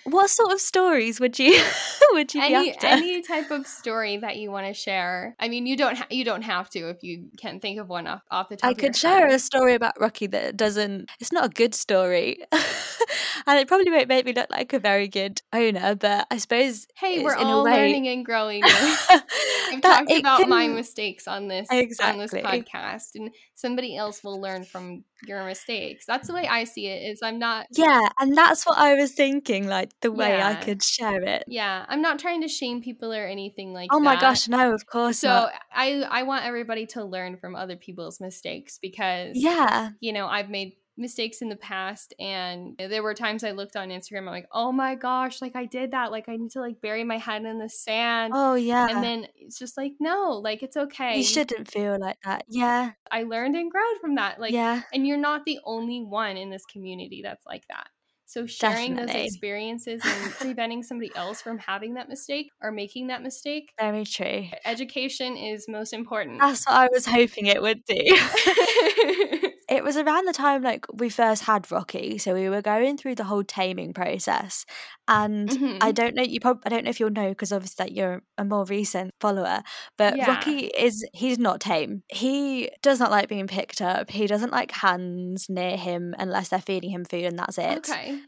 What 0.05 0.29
sort 0.29 0.53
of 0.53 0.61
stories 0.61 1.19
would 1.19 1.39
you 1.39 1.59
would 2.11 2.33
you 2.33 2.41
be 2.41 2.53
any 2.53 2.71
after? 2.71 2.87
any 2.87 3.21
type 3.27 3.49
of 3.51 3.65
story 3.65 4.17
that 4.17 4.37
you 4.37 4.51
want 4.51 4.67
to 4.67 4.73
share. 4.73 5.35
I 5.39 5.47
mean, 5.49 5.65
you 5.65 5.75
don't 5.75 5.97
ha- 5.97 6.07
you 6.11 6.23
don't 6.23 6.43
have 6.43 6.69
to 6.71 6.89
if 6.89 7.01
you 7.01 7.29
can't 7.37 7.61
think 7.61 7.79
of 7.79 7.89
one 7.89 8.05
off, 8.07 8.21
off 8.29 8.49
the 8.49 8.57
top. 8.57 8.67
I 8.67 8.71
of 8.71 8.77
your 8.77 8.89
could 8.89 8.95
share 8.95 9.27
a 9.27 9.39
story 9.39 9.73
about 9.73 9.99
Rocky 9.99 10.27
that 10.27 10.55
doesn't. 10.55 11.09
It's 11.19 11.31
not 11.31 11.45
a 11.45 11.49
good 11.49 11.73
story, 11.73 12.37
and 12.51 13.59
it 13.59 13.67
probably 13.67 13.89
won't 13.91 14.07
make 14.07 14.25
me 14.25 14.33
look 14.33 14.49
like 14.51 14.73
a 14.73 14.79
very 14.79 15.07
good 15.07 15.41
owner. 15.51 15.95
But 15.95 16.27
I 16.29 16.37
suppose 16.37 16.87
Hey, 16.97 17.23
we're 17.23 17.35
all 17.35 17.63
way- 17.63 17.71
learning 17.73 18.07
and 18.07 18.23
growing. 18.23 18.61
I've 18.63 19.81
talked 19.81 20.11
about 20.11 20.47
my 20.47 20.67
mistakes 20.67 21.27
on 21.27 21.47
this 21.47 21.67
on 21.71 22.19
this 22.19 22.31
podcast, 22.31 23.15
and 23.15 23.31
somebody 23.55 23.97
else 23.97 24.23
will 24.23 24.39
learn 24.39 24.63
from 24.65 25.03
your 25.27 25.43
mistakes. 25.45 26.05
That's 26.05 26.27
the 26.27 26.33
way 26.33 26.47
I 26.47 26.63
see 26.65 26.87
it. 26.87 27.11
Is 27.11 27.19
I'm 27.23 27.39
not. 27.39 27.67
Yeah, 27.71 28.09
and 28.19 28.35
that's 28.37 28.65
what 28.65 28.77
I 28.77 28.95
was 28.95 29.13
thinking. 29.13 29.67
Like 29.67 29.91
the 30.01 30.11
way 30.11 30.41
I 30.41 30.55
could 30.55 30.83
share 30.83 31.21
it. 31.21 31.43
Yeah, 31.47 31.85
I'm 31.87 32.01
not 32.01 32.19
trying 32.19 32.41
to 32.41 32.47
shame 32.47 32.81
people 32.81 33.13
or 33.13 33.25
anything 33.25 33.73
like 33.73 33.89
Oh 33.91 33.99
that. 33.99 34.03
my 34.03 34.19
gosh, 34.19 34.47
no, 34.47 34.73
of 34.73 34.85
course 34.85 35.19
So 35.19 35.27
not. 35.29 35.53
I 35.73 36.01
I 36.09 36.23
want 36.23 36.45
everybody 36.45 36.85
to 36.87 37.03
learn 37.03 37.37
from 37.37 37.55
other 37.55 37.75
people's 37.75 38.19
mistakes 38.19 38.77
because 38.81 39.31
Yeah, 39.35 39.91
you 39.99 40.13
know, 40.13 40.27
I've 40.27 40.49
made 40.49 40.73
mistakes 40.97 41.41
in 41.41 41.49
the 41.49 41.55
past 41.55 42.13
and 42.19 42.75
there 42.77 43.03
were 43.03 43.13
times 43.13 43.43
I 43.43 43.51
looked 43.51 43.75
on 43.75 43.89
Instagram 43.89 44.19
I'm 44.19 44.25
like, 44.27 44.47
"Oh 44.51 44.71
my 44.71 44.95
gosh, 44.95 45.41
like 45.41 45.55
I 45.55 45.65
did 45.65 45.91
that. 45.91 46.11
Like 46.11 46.29
I 46.29 46.37
need 46.37 46.51
to 46.51 46.61
like 46.61 46.81
bury 46.81 47.03
my 47.03 47.17
head 47.17 47.43
in 47.43 47.59
the 47.59 47.69
sand." 47.69 48.33
oh 48.35 48.55
yeah. 48.55 48.87
And 48.89 49.03
then 49.03 49.27
it's 49.35 49.59
just 49.59 49.77
like, 49.77 49.93
"No, 49.99 50.39
like 50.43 50.63
it's 50.63 50.77
okay." 50.77 51.17
you 51.17 51.23
shouldn't 51.23 51.69
feel 51.69 51.99
like 51.99 52.17
that. 52.23 52.45
Yeah, 52.47 52.91
I 53.11 53.23
learned 53.23 53.55
and 53.55 53.71
grown 53.71 53.99
from 53.99 54.15
that. 54.15 54.39
Like 54.39 54.53
yeah, 54.53 54.81
and 54.93 55.05
you're 55.05 55.17
not 55.17 55.45
the 55.45 55.59
only 55.65 56.01
one 56.01 56.37
in 56.37 56.49
this 56.49 56.65
community 56.65 57.21
that's 57.23 57.45
like 57.45 57.63
that. 57.69 57.87
So 58.27 58.47
sharing 58.47 58.95
those 58.95 59.11
experiences 59.11 60.01
and 60.03 60.31
preventing 60.39 60.81
somebody 60.83 61.11
else 61.15 61.41
from 61.41 61.59
having 61.59 61.93
that 61.93 62.09
mistake 62.09 62.49
or 62.61 62.71
making 62.71 63.07
that 63.07 63.21
mistake, 63.21 63.71
very 63.79 64.03
true. 64.03 64.47
education 64.65 65.37
is 65.37 65.67
most 65.69 65.93
important. 65.93 66.39
That's 66.39 66.65
what 66.65 66.75
I 66.75 66.89
was 66.91 67.05
hoping 67.05 67.45
it 67.45 67.61
would 67.61 67.85
do. 67.85 67.95
it 69.69 69.83
was 69.83 69.97
around 69.97 70.25
the 70.27 70.33
time 70.33 70.61
like 70.63 70.85
we 70.93 71.09
first 71.09 71.43
had 71.43 71.71
Rocky, 71.71 72.17
so 72.17 72.33
we 72.33 72.49
were 72.49 72.61
going 72.61 72.97
through 72.97 73.15
the 73.15 73.23
whole 73.25 73.43
taming 73.43 73.93
process, 73.93 74.65
and 75.07 75.49
Mhm. 75.49 75.77
I 75.81 75.91
don't 75.91 76.15
know 76.15 76.23
you 76.23 76.39
probably 76.39 76.63
I 76.65 76.69
don't 76.69 76.83
know 76.83 76.89
if 76.89 76.99
you'll 76.99 77.09
know 77.11 77.29
because 77.29 77.51
obviously 77.51 77.83
that 77.85 77.91
you're 77.93 78.23
a 78.37 78.45
more 78.45 78.65
recent 78.65 79.13
follower, 79.19 79.63
but 79.97 80.15
Yeah. 80.17 80.27
Rocky 80.27 80.67
is 80.67 81.05
he's 81.13 81.39
not 81.39 81.59
tame. 81.61 82.03
He 82.09 82.69
does 82.81 82.99
not 82.99 83.11
like 83.11 83.27
being 83.29 83.47
picked 83.47 83.81
up. 83.81 84.09
He 84.11 84.27
doesn't 84.27 84.51
like 84.51 84.71
hands 84.71 85.47
near 85.49 85.77
him 85.77 86.13
unless 86.19 86.49
they're 86.49 86.61
feeding 86.61 86.91
him 86.91 87.05
food, 87.05 87.23
and 87.25 87.37
that's 87.39 87.57
it. 87.57 87.87
okay. 87.89 88.19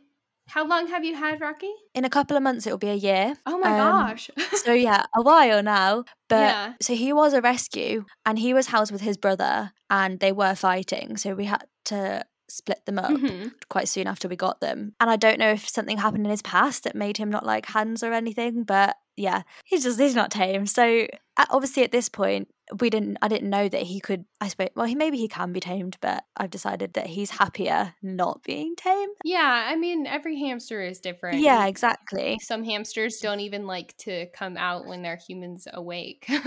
How 0.47 0.65
long 0.65 0.87
have 0.87 1.03
you 1.03 1.15
had 1.15 1.41
Rocky? 1.41 1.71
In 1.93 2.05
a 2.05 2.09
couple 2.09 2.37
of 2.37 2.43
months, 2.43 2.65
it'll 2.65 2.77
be 2.77 2.89
a 2.89 2.93
year. 2.95 3.35
Oh 3.45 3.57
my 3.57 3.69
Um, 3.69 3.77
gosh. 3.77 4.29
so 4.53 4.71
yeah, 4.73 5.05
a 5.15 5.21
while 5.21 5.61
now. 5.63 6.05
But 6.29 6.39
Yeah. 6.39 6.73
so 6.81 6.95
he 6.95 7.13
was 7.13 7.33
a 7.33 7.41
rescue 7.41 8.05
and 8.25 8.39
he 8.39 8.53
was 8.53 8.67
housed 8.67 8.91
with 8.91 9.01
his 9.01 9.17
brother 9.17 9.71
and 9.89 10.19
they 10.19 10.31
were 10.31 10.55
fighting. 10.55 11.17
So 11.17 11.35
we 11.35 11.45
had 11.45 11.65
to 11.85 12.23
split 12.49 12.85
them 12.85 12.97
up 12.97 13.11
Mhm. 13.11 13.51
quite 13.69 13.89
soon 13.89 14.07
after 14.07 14.27
we 14.29 14.37
got 14.37 14.61
them. 14.61 14.93
And 15.01 15.09
I 15.09 15.17
don't 15.17 15.37
know 15.39 15.51
if 15.51 15.67
something 15.67 15.97
happened 15.97 16.25
in 16.25 16.31
his 16.31 16.41
past 16.41 16.83
that 16.85 16.95
made 16.95 17.17
him 17.17 17.29
not 17.29 17.45
like 17.45 17.65
hands 17.65 18.03
or 18.03 18.13
anything, 18.13 18.63
but 18.63 18.95
yeah, 19.17 19.41
he's 19.65 19.83
just 19.83 19.99
he's 19.99 20.15
not 20.15 20.31
tame. 20.31 20.65
So 20.65 21.07
obviously 21.49 21.83
at 21.83 21.91
this 21.91 22.07
point 22.09 22.47
we 22.79 22.89
didn't 22.89 23.17
I 23.21 23.27
didn't 23.27 23.49
know 23.49 23.69
that 23.69 23.83
he 23.83 23.99
could 23.99 24.25
I 24.41 24.47
suppose 24.47 24.69
well 24.75 24.85
he 24.85 24.95
maybe 24.95 25.17
he 25.17 25.27
can 25.27 25.53
be 25.53 25.59
tamed, 25.59 25.97
but 26.01 26.23
I've 26.35 26.49
decided 26.49 26.93
that 26.93 27.07
he's 27.07 27.31
happier 27.31 27.93
not 28.01 28.43
being 28.43 28.75
tame. 28.75 29.09
Yeah, 29.23 29.65
I 29.67 29.75
mean, 29.75 30.05
every 30.05 30.39
hamster 30.39 30.81
is 30.81 30.99
different. 30.99 31.39
Yeah, 31.39 31.65
exactly. 31.67 32.37
Some 32.41 32.63
hamsters 32.63 33.19
don't 33.19 33.39
even 33.39 33.67
like 33.67 33.95
to 33.97 34.27
come 34.27 34.57
out 34.57 34.85
when 34.85 35.01
their 35.01 35.17
humans 35.17 35.67
awake. 35.73 36.29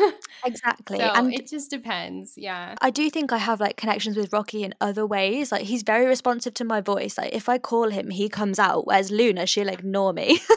Exactly. 0.42 0.98
so 0.98 1.04
and 1.04 1.34
it 1.34 1.48
just 1.48 1.70
depends. 1.70 2.34
Yeah. 2.36 2.74
I 2.80 2.90
do 2.90 3.10
think 3.10 3.30
I 3.32 3.36
have 3.36 3.60
like 3.60 3.76
connections 3.76 4.16
with 4.16 4.32
Rocky 4.32 4.62
in 4.62 4.74
other 4.80 5.06
ways. 5.06 5.52
Like 5.52 5.62
he's 5.62 5.82
very 5.82 6.06
responsive 6.06 6.54
to 6.54 6.64
my 6.64 6.80
voice. 6.80 7.18
Like 7.18 7.34
if 7.34 7.48
I 7.48 7.58
call 7.58 7.90
him, 7.90 8.10
he 8.10 8.28
comes 8.28 8.58
out. 8.58 8.86
Whereas 8.86 9.10
Luna, 9.10 9.46
she'll 9.46 9.68
ignore 9.68 10.12
me. 10.12 10.40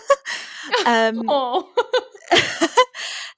um, 0.86 1.24
oh. 1.28 2.70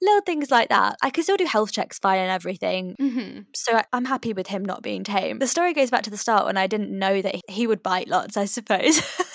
Little 0.00 0.20
things 0.22 0.50
like 0.50 0.68
that. 0.68 0.96
I 1.02 1.10
can 1.10 1.24
still 1.24 1.36
do 1.36 1.46
health 1.46 1.72
checks 1.72 1.98
fine 1.98 2.18
and 2.18 2.30
everything. 2.30 2.96
Mm-hmm. 3.00 3.40
So 3.54 3.80
I'm 3.92 4.04
happy 4.04 4.32
with 4.32 4.46
him 4.46 4.64
not 4.64 4.82
being 4.82 5.04
tame. 5.04 5.38
The 5.38 5.46
story 5.46 5.74
goes 5.74 5.90
back 5.90 6.02
to 6.02 6.10
the 6.10 6.16
start 6.16 6.46
when 6.46 6.56
I 6.56 6.66
didn't 6.66 6.96
know 6.96 7.22
that 7.22 7.36
he 7.48 7.66
would 7.66 7.82
bite 7.82 8.08
lots, 8.08 8.36
I 8.36 8.44
suppose. 8.44 9.00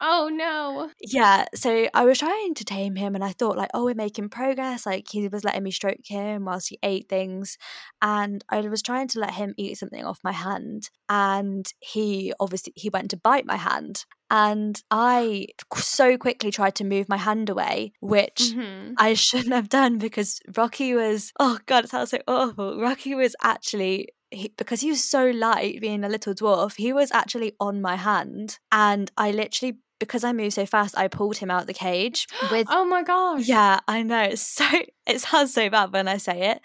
oh 0.00 0.28
no. 0.32 0.90
Yeah, 1.00 1.46
so 1.54 1.88
I 1.94 2.04
was 2.04 2.18
trying 2.18 2.54
to 2.54 2.64
tame 2.64 2.96
him 2.96 3.14
and 3.14 3.24
I 3.24 3.32
thought 3.32 3.56
like, 3.56 3.70
oh, 3.74 3.84
we're 3.84 3.94
making 3.94 4.28
progress. 4.28 4.86
Like 4.86 5.06
he 5.10 5.28
was 5.28 5.44
letting 5.44 5.62
me 5.62 5.70
stroke 5.70 6.06
him 6.06 6.44
whilst 6.44 6.68
he 6.68 6.78
ate 6.82 7.08
things. 7.08 7.58
And 8.02 8.44
I 8.48 8.60
was 8.60 8.82
trying 8.82 9.08
to 9.08 9.20
let 9.20 9.34
him 9.34 9.54
eat 9.56 9.78
something 9.78 10.04
off 10.04 10.20
my 10.24 10.32
hand. 10.32 10.90
And 11.08 11.66
he 11.80 12.32
obviously 12.40 12.72
he 12.76 12.88
went 12.88 13.10
to 13.10 13.16
bite 13.16 13.46
my 13.46 13.56
hand. 13.56 14.04
And 14.32 14.80
I 14.92 15.48
so 15.74 16.16
quickly 16.16 16.52
tried 16.52 16.76
to 16.76 16.84
move 16.84 17.08
my 17.08 17.16
hand 17.16 17.50
away, 17.50 17.92
which 18.00 18.52
Mm-hmm. 18.54 18.92
I 18.96 19.14
shouldn't 19.26 19.54
have 19.54 19.68
done 19.68 19.98
because 19.98 20.40
Rocky 20.56 20.94
was, 20.94 21.32
oh 21.40 21.58
God, 21.66 21.84
it 21.84 21.90
sounds 21.90 22.10
so 22.10 22.18
awful. 22.28 22.80
Rocky 22.80 23.14
was 23.14 23.34
actually, 23.42 24.08
he, 24.30 24.52
because 24.56 24.80
he 24.80 24.90
was 24.90 25.02
so 25.02 25.26
light, 25.30 25.80
being 25.80 26.04
a 26.04 26.08
little 26.08 26.34
dwarf, 26.34 26.76
he 26.76 26.92
was 26.92 27.10
actually 27.12 27.54
on 27.60 27.80
my 27.82 27.96
hand. 27.96 28.58
And 28.70 29.10
I 29.16 29.32
literally, 29.32 29.78
because 30.00 30.24
I 30.24 30.32
moved 30.32 30.54
so 30.54 30.66
fast, 30.66 30.98
I 30.98 31.08
pulled 31.08 31.36
him 31.38 31.50
out 31.50 31.66
the 31.68 31.74
cage 31.74 32.26
with. 32.50 32.66
oh 32.68 32.84
my 32.84 33.02
gosh. 33.02 33.46
Yeah, 33.46 33.80
I 33.88 34.02
know. 34.02 34.22
It's 34.22 34.42
so 34.42 34.64
it 35.06 35.20
sounds 35.20 35.54
so 35.54 35.70
bad 35.70 35.92
when 35.92 36.08
I 36.08 36.16
say 36.18 36.50
it. 36.50 36.60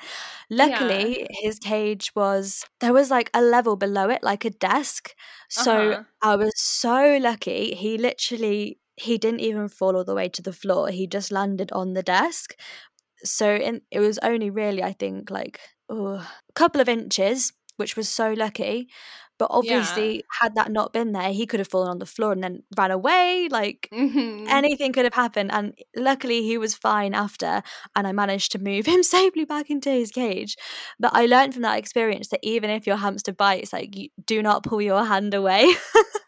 Luckily, 0.50 1.28
his 1.30 1.60
cage 1.60 2.12
was 2.15 2.65
there 2.80 2.93
was 2.93 3.10
like 3.12 3.30
a 3.34 3.41
level 3.41 3.76
below 3.76 4.10
it, 4.10 4.24
like 4.24 4.45
a 4.45 4.50
desk. 4.50 5.15
So 5.50 5.74
Uh-huh. 5.74 6.04
I 6.21 6.36
was 6.36 6.54
so 6.56 7.17
lucky. 7.21 7.76
He 7.76 7.98
literally 7.98 8.80
he 8.98 9.17
didn't 9.17 9.41
even 9.41 9.67
fall 9.69 9.95
all 9.98 10.06
the 10.06 10.15
way 10.15 10.30
to 10.30 10.41
the 10.41 10.54
floor. 10.54 10.89
He 10.89 11.08
just 11.08 11.32
landed 11.32 11.71
on 11.71 11.93
the 11.93 12.04
desk. 12.04 12.56
So 13.24 13.56
in, 13.56 13.82
it 13.91 14.00
was 14.00 14.19
only 14.19 14.50
really, 14.50 14.84
I 14.84 14.93
think, 14.93 15.30
like 15.32 15.60
oh, 15.89 16.15
a 16.15 16.54
couple 16.54 16.82
of 16.82 16.89
inches, 16.89 17.54
which 17.78 17.95
was 17.98 18.10
so 18.10 18.34
lucky. 18.34 18.89
But 19.38 19.48
obviously, 19.52 20.24
had 20.39 20.56
that 20.56 20.71
not 20.71 20.93
been 20.93 21.12
there, 21.12 21.32
he 21.34 21.45
could 21.45 21.60
have 21.60 21.67
fallen 21.67 21.89
on 21.89 22.00
the 22.00 22.06
floor 22.06 22.32
and 22.32 22.43
then 22.43 22.63
ran 22.78 22.91
away. 22.91 23.48
Like 23.52 23.89
Mhm. 23.91 24.48
anything 24.48 24.93
could 24.93 25.04
have 25.06 25.13
happened. 25.13 25.52
And 25.52 25.74
luckily, 25.95 26.41
he 26.43 26.58
was 26.58 26.74
fine 26.76 27.13
after, 27.13 27.62
and 27.95 28.08
I 28.08 28.12
managed 28.13 28.52
to 28.54 28.60
move 28.60 28.86
him 28.93 29.04
safely 29.04 29.45
back 29.45 29.69
into 29.69 29.89
his 29.89 30.12
cage. 30.12 30.56
But 31.00 31.12
I 31.13 31.26
learned 31.26 31.54
from 31.54 31.63
that 31.63 31.78
experience 31.78 32.30
that 32.30 32.39
even 32.43 32.69
if 32.69 32.88
your 32.88 32.98
hamster 32.98 33.34
bites, 33.34 33.74
like 33.74 33.95
you 33.95 34.10
do 34.26 34.41
not 34.41 34.63
pull 34.63 34.82
your 34.82 35.04
hand 35.06 35.34
away. 35.34 35.74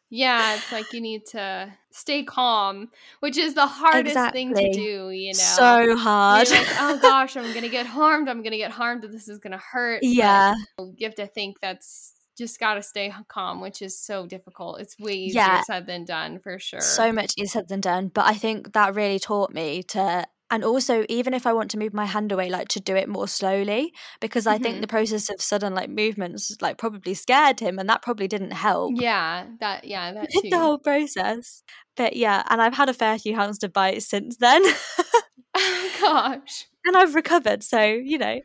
Yeah, 0.09 0.55
it's 0.55 0.71
like 0.71 0.93
you 0.93 1.01
need 1.01 1.25
to 1.31 1.73
stay 1.91 2.23
calm, 2.23 2.89
which 3.19 3.35
is 3.37 3.55
the 3.55 3.67
hardest 3.67 4.31
thing 4.31 4.53
to 4.55 4.71
do, 4.71 5.09
you 5.11 5.33
know. 5.33 5.33
so 5.39 5.97
hard. 5.97 6.49
like, 6.49 6.67
oh 6.79 6.97
gosh, 7.01 7.35
I'm 7.35 7.53
gonna 7.53 7.67
get 7.79 7.85
harmed. 7.85 8.29
I'm 8.29 8.41
gonna 8.41 8.55
get 8.57 8.71
harmed. 8.71 9.03
This 9.03 9.27
is 9.27 9.37
gonna 9.37 9.57
hurt. 9.57 9.99
but 10.01 10.07
yeah, 10.07 10.55
you 10.79 11.05
have 11.05 11.15
to 11.15 11.27
think 11.27 11.59
that's 11.59 12.13
just 12.37 12.59
got 12.59 12.75
to 12.75 12.83
stay 12.83 13.13
calm, 13.27 13.61
which 13.61 13.81
is 13.81 13.99
so 13.99 14.25
difficult. 14.27 14.79
It's 14.81 14.97
way 14.99 15.13
easier 15.13 15.35
Yeah. 15.35 15.61
said 15.61 15.87
than 15.87 16.05
done, 16.05 16.39
for 16.39 16.59
sure. 16.59 16.79
so 16.81 17.11
much 17.11 17.33
easier 17.37 17.47
said 17.47 17.67
than 17.67 17.81
done. 17.81 18.09
But 18.09 18.25
I 18.25 18.33
think 18.35 18.73
that 18.73 18.95
really 18.95 19.19
taught 19.19 19.53
me 19.53 19.83
to. 19.83 20.25
And 20.49 20.63
also, 20.63 21.05
even 21.09 21.33
if 21.33 21.45
I 21.45 21.51
want 21.51 21.71
to 21.71 21.77
move 21.77 21.93
my 21.93 22.05
hand 22.05 22.31
away, 22.31 22.49
like 22.49 22.69
to 22.69 22.79
do 22.79 22.95
it 22.95 23.09
more 23.09 23.27
slowly, 23.27 23.91
because 24.21 24.47
I 24.47 24.57
think 24.57 24.77
Mhm. 24.77 24.81
the 24.81 24.87
process 24.87 25.29
of 25.29 25.41
sudden 25.41 25.73
like 25.75 25.89
movements 25.89 26.55
like 26.61 26.77
probably 26.77 27.15
scared 27.15 27.59
him, 27.59 27.79
and 27.79 27.89
that 27.89 28.01
probably 28.01 28.29
didn't 28.29 28.51
help. 28.51 28.93
yeah, 28.95 29.47
that 29.59 29.83
yeah, 29.83 30.13
that 30.13 30.29
the 30.43 30.57
whole 30.57 30.77
process. 30.77 31.63
But 31.97 32.15
yeah, 32.15 32.43
and 32.49 32.61
I've 32.61 32.75
had 32.75 32.87
a 32.87 32.93
fair 32.93 33.19
few 33.19 33.35
hamster 33.35 33.67
bites 33.67 34.07
since 34.07 34.37
then. 34.37 34.63
oh 35.57 35.91
gosh. 35.99 36.67
and 36.85 36.95
I've 36.95 37.15
recovered, 37.15 37.61
so 37.63 37.81
you 37.83 38.17
know. 38.17 38.39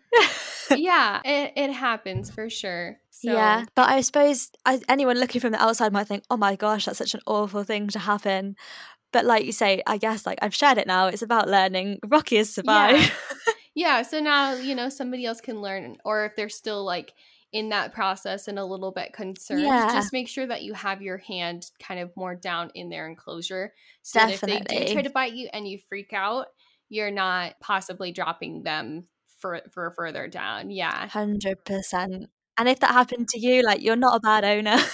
Yeah, 0.75 1.21
it, 1.25 1.53
it 1.57 1.73
happens 1.73 2.31
for 2.31 2.49
sure. 2.51 2.97
So, 3.25 3.33
Yeah, 3.33 3.65
but 3.75 3.89
I 3.89 4.01
suppose 4.01 4.51
I, 4.67 4.81
anyone 4.89 5.19
looking 5.19 5.41
from 5.41 5.53
the 5.53 5.63
outside 5.63 5.93
might 5.93 6.09
think, 6.09 6.25
"Oh 6.31 6.37
my 6.37 6.57
gosh, 6.57 6.87
that's 6.87 6.99
such 6.99 7.15
an 7.15 7.21
awful 7.27 7.63
thing 7.65 7.89
to 7.89 7.99
happen." 7.99 8.57
But 9.13 9.25
like 9.27 9.45
you 9.45 9.53
say, 9.53 9.83
I 9.87 9.99
guess 9.99 10.27
like 10.27 10.39
I've 10.43 10.55
shared 10.55 10.79
it 10.79 10.87
now. 10.87 11.07
It's 11.07 11.23
about 11.23 11.49
learning. 11.49 11.99
Rocky 12.07 12.37
has 12.37 12.53
survived. 12.53 13.13
Yeah, 13.75 14.03
so 14.03 14.21
now, 14.21 14.53
you 14.53 14.75
know, 14.75 14.91
somebody 14.91 15.25
else 15.25 15.41
can 15.41 15.63
learn, 15.63 15.97
or 16.05 16.27
if 16.27 16.37
they're 16.37 16.51
still 16.51 16.85
like 16.85 17.15
in 17.55 17.71
that 17.71 17.95
process 17.95 18.47
and 18.47 18.59
a 18.59 18.65
little 18.67 18.93
bit 18.93 19.15
concerned, 19.15 19.63
Yeah. 19.63 19.89
just 19.95 20.13
make 20.13 20.29
sure 20.29 20.47
that 20.47 20.63
you 20.63 20.75
have 20.75 21.01
your 21.01 21.17
hand 21.17 21.71
kind 21.81 21.99
of 21.99 22.15
more 22.15 22.35
down 22.35 22.71
in 22.75 22.91
their 22.91 23.09
enclosure. 23.09 23.73
So 24.03 24.19
that 24.19 24.31
if 24.31 24.41
they 24.43 24.59
do 24.59 24.65
Definitely. 24.65 24.93
try 24.93 25.03
to 25.03 25.11
bite 25.11 25.33
you 25.33 25.49
and 25.55 25.67
you 25.67 25.79
freak 25.89 26.13
out, 26.13 26.49
you're 26.91 27.11
not 27.11 27.55
possibly 27.61 28.13
dropping 28.13 28.63
them 28.63 29.05
for, 29.39 29.63
for 29.71 29.91
further 29.97 30.29
down. 30.29 30.71
Yeah. 30.71 31.09
Hundred 31.09 31.65
percent. 31.65 32.29
And 32.59 32.69
if 32.69 32.81
that 32.81 32.91
happened 32.91 33.29
to 33.29 33.41
you, 33.41 33.63
like 33.63 33.83
you're 33.83 33.97
not 33.97 34.17
a 34.17 34.21
bad 34.21 34.45
owner. 34.45 34.77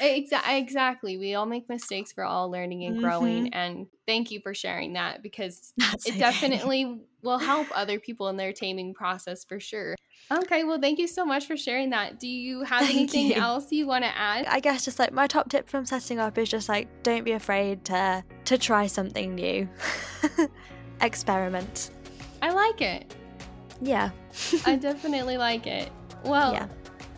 Exa- 0.00 0.58
exactly. 0.58 1.16
We 1.18 1.34
all 1.34 1.46
make 1.46 1.68
mistakes. 1.68 2.14
We're 2.16 2.24
all 2.24 2.50
learning 2.50 2.84
and 2.84 3.00
growing. 3.00 3.46
Mm-hmm. 3.46 3.54
And 3.54 3.86
thank 4.06 4.30
you 4.30 4.40
for 4.40 4.54
sharing 4.54 4.94
that 4.94 5.22
because 5.22 5.72
That's 5.78 6.06
it 6.06 6.10
okay. 6.12 6.18
definitely 6.18 7.00
will 7.22 7.38
help 7.38 7.68
other 7.74 7.98
people 7.98 8.28
in 8.28 8.36
their 8.36 8.52
taming 8.52 8.92
process 8.94 9.44
for 9.44 9.60
sure. 9.60 9.94
Okay, 10.30 10.64
well, 10.64 10.80
thank 10.80 10.98
you 10.98 11.06
so 11.06 11.24
much 11.24 11.46
for 11.46 11.56
sharing 11.56 11.90
that. 11.90 12.18
Do 12.18 12.26
you 12.28 12.62
have 12.64 12.80
Thank 12.82 12.96
anything 12.96 13.26
you. 13.28 13.34
else 13.34 13.70
you 13.70 13.86
want 13.86 14.04
to 14.04 14.16
add? 14.16 14.46
I 14.46 14.60
guess 14.60 14.84
just 14.84 14.98
like 14.98 15.12
my 15.12 15.26
top 15.26 15.48
tip 15.50 15.68
from 15.68 15.84
setting 15.84 16.18
up 16.18 16.38
is 16.38 16.48
just 16.48 16.68
like 16.68 16.88
don't 17.02 17.24
be 17.24 17.32
afraid 17.32 17.84
to 17.86 18.24
to 18.46 18.58
try 18.58 18.86
something 18.86 19.34
new. 19.34 19.68
Experiment. 21.00 21.90
I 22.42 22.50
like 22.50 22.80
it. 22.80 23.14
Yeah. 23.80 24.10
I 24.66 24.76
definitely 24.76 25.36
like 25.36 25.66
it. 25.66 25.90
Well, 26.24 26.52
Yeah. 26.52 26.68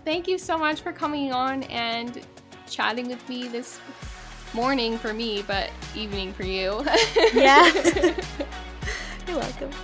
Thank 0.06 0.28
you 0.28 0.38
so 0.38 0.56
much 0.56 0.82
for 0.82 0.92
coming 0.92 1.32
on 1.32 1.64
and 1.64 2.24
chatting 2.70 3.08
with 3.08 3.28
me 3.28 3.48
this 3.48 3.80
morning 4.54 4.98
for 4.98 5.12
me, 5.12 5.42
but 5.42 5.68
evening 5.96 6.32
for 6.32 6.44
you. 6.44 6.86
Yeah. 7.34 7.66
You're 9.26 9.38
welcome. 9.38 9.70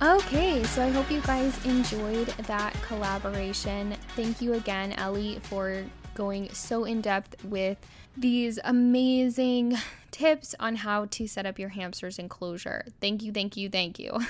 Okay, 0.00 0.62
so 0.62 0.84
I 0.84 0.90
hope 0.90 1.10
you 1.10 1.20
guys 1.22 1.66
enjoyed 1.66 2.28
that 2.46 2.72
collaboration. 2.82 3.96
Thank 4.14 4.40
you 4.40 4.52
again, 4.52 4.92
Elly, 4.92 5.40
for 5.42 5.84
going 6.14 6.48
so 6.50 6.84
in 6.84 7.00
depth 7.00 7.44
with 7.44 7.78
these 8.16 8.60
amazing 8.62 9.76
tips 10.12 10.54
on 10.60 10.76
how 10.76 11.06
to 11.06 11.26
set 11.26 11.46
up 11.46 11.58
your 11.58 11.70
hamster's 11.70 12.20
enclosure. 12.20 12.84
Thank 13.00 13.24
you, 13.24 13.32
thank 13.32 13.56
you, 13.56 13.68
thank 13.68 13.98
you. 13.98 14.20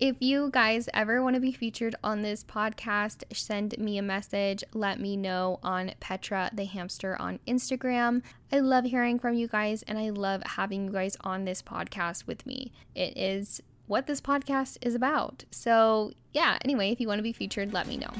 If 0.00 0.16
you 0.20 0.48
guys 0.52 0.88
ever 0.94 1.22
want 1.22 1.34
to 1.34 1.40
be 1.40 1.50
featured 1.50 1.96
on 2.04 2.22
this 2.22 2.44
podcast, 2.44 3.24
send 3.32 3.76
me 3.78 3.98
a 3.98 4.02
message. 4.02 4.62
Let 4.72 5.00
me 5.00 5.16
know 5.16 5.58
on 5.62 5.90
Petra 5.98 6.50
the 6.52 6.66
hamster 6.66 7.20
on 7.20 7.40
Instagram. 7.48 8.22
I 8.52 8.60
love 8.60 8.84
hearing 8.84 9.18
from 9.18 9.34
you 9.34 9.48
guys 9.48 9.82
and 9.88 9.98
I 9.98 10.10
love 10.10 10.42
having 10.44 10.84
you 10.84 10.92
guys 10.92 11.16
on 11.22 11.44
this 11.44 11.62
podcast 11.62 12.28
with 12.28 12.46
me. 12.46 12.70
It 12.94 13.16
is 13.16 13.60
what 13.88 14.06
this 14.06 14.20
podcast 14.20 14.78
is 14.82 14.94
about. 14.94 15.44
So, 15.50 16.12
yeah, 16.32 16.58
anyway, 16.64 16.92
if 16.92 17.00
you 17.00 17.08
want 17.08 17.18
to 17.18 17.24
be 17.24 17.32
featured, 17.32 17.72
let 17.72 17.88
me 17.88 17.96
know. 17.96 18.12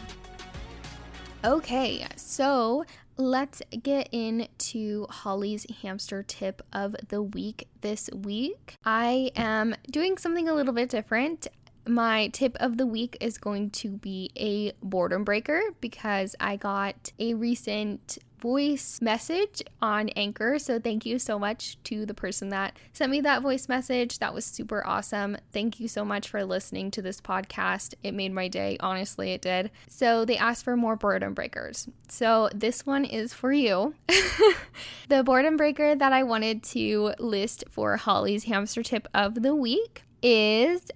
Okay, 1.44 2.04
so 2.16 2.84
let's 3.16 3.62
get 3.84 4.08
into 4.10 5.06
Holly's 5.10 5.64
hamster 5.82 6.24
tip 6.24 6.60
of 6.72 6.96
the 7.08 7.22
week 7.22 7.68
this 7.82 8.10
week. 8.12 8.74
I 8.84 9.30
am 9.36 9.76
doing 9.88 10.18
something 10.18 10.48
a 10.48 10.54
little 10.54 10.74
bit 10.74 10.88
different. 10.88 11.46
My 11.88 12.28
tip 12.28 12.54
of 12.60 12.76
the 12.76 12.86
week 12.86 13.16
is 13.18 13.38
going 13.38 13.70
to 13.70 13.88
be 13.88 14.30
a 14.36 14.72
boredom 14.82 15.24
breaker 15.24 15.62
because 15.80 16.36
I 16.38 16.56
got 16.56 17.12
a 17.18 17.32
recent 17.32 18.18
voice 18.38 19.00
message 19.00 19.62
on 19.80 20.10
Anchor. 20.10 20.58
So 20.58 20.78
thank 20.78 21.06
you 21.06 21.18
so 21.18 21.38
much 21.38 21.82
to 21.84 22.04
the 22.04 22.12
person 22.12 22.50
that 22.50 22.76
sent 22.92 23.10
me 23.10 23.22
that 23.22 23.40
voice 23.40 23.70
message. 23.70 24.18
That 24.18 24.34
was 24.34 24.44
super 24.44 24.86
awesome. 24.86 25.38
Thank 25.50 25.80
you 25.80 25.88
so 25.88 26.04
much 26.04 26.28
for 26.28 26.44
listening 26.44 26.90
to 26.90 27.00
this 27.00 27.22
podcast. 27.22 27.94
It 28.02 28.12
made 28.12 28.34
my 28.34 28.48
day. 28.48 28.76
Honestly, 28.80 29.32
it 29.32 29.40
did. 29.40 29.70
So 29.88 30.26
they 30.26 30.36
asked 30.36 30.64
for 30.64 30.76
more 30.76 30.94
boredom 30.94 31.32
breakers. 31.32 31.88
So 32.08 32.50
this 32.54 32.84
one 32.84 33.06
is 33.06 33.32
for 33.32 33.50
you. 33.50 33.94
the 35.08 35.24
boredom 35.24 35.56
breaker 35.56 35.94
that 35.94 36.12
I 36.12 36.22
wanted 36.22 36.62
to 36.64 37.14
list 37.18 37.64
for 37.70 37.96
Holly's 37.96 38.44
hamster 38.44 38.82
tip 38.82 39.08
of 39.14 39.40
the 39.42 39.54
week 39.54 40.02
is 40.22 40.90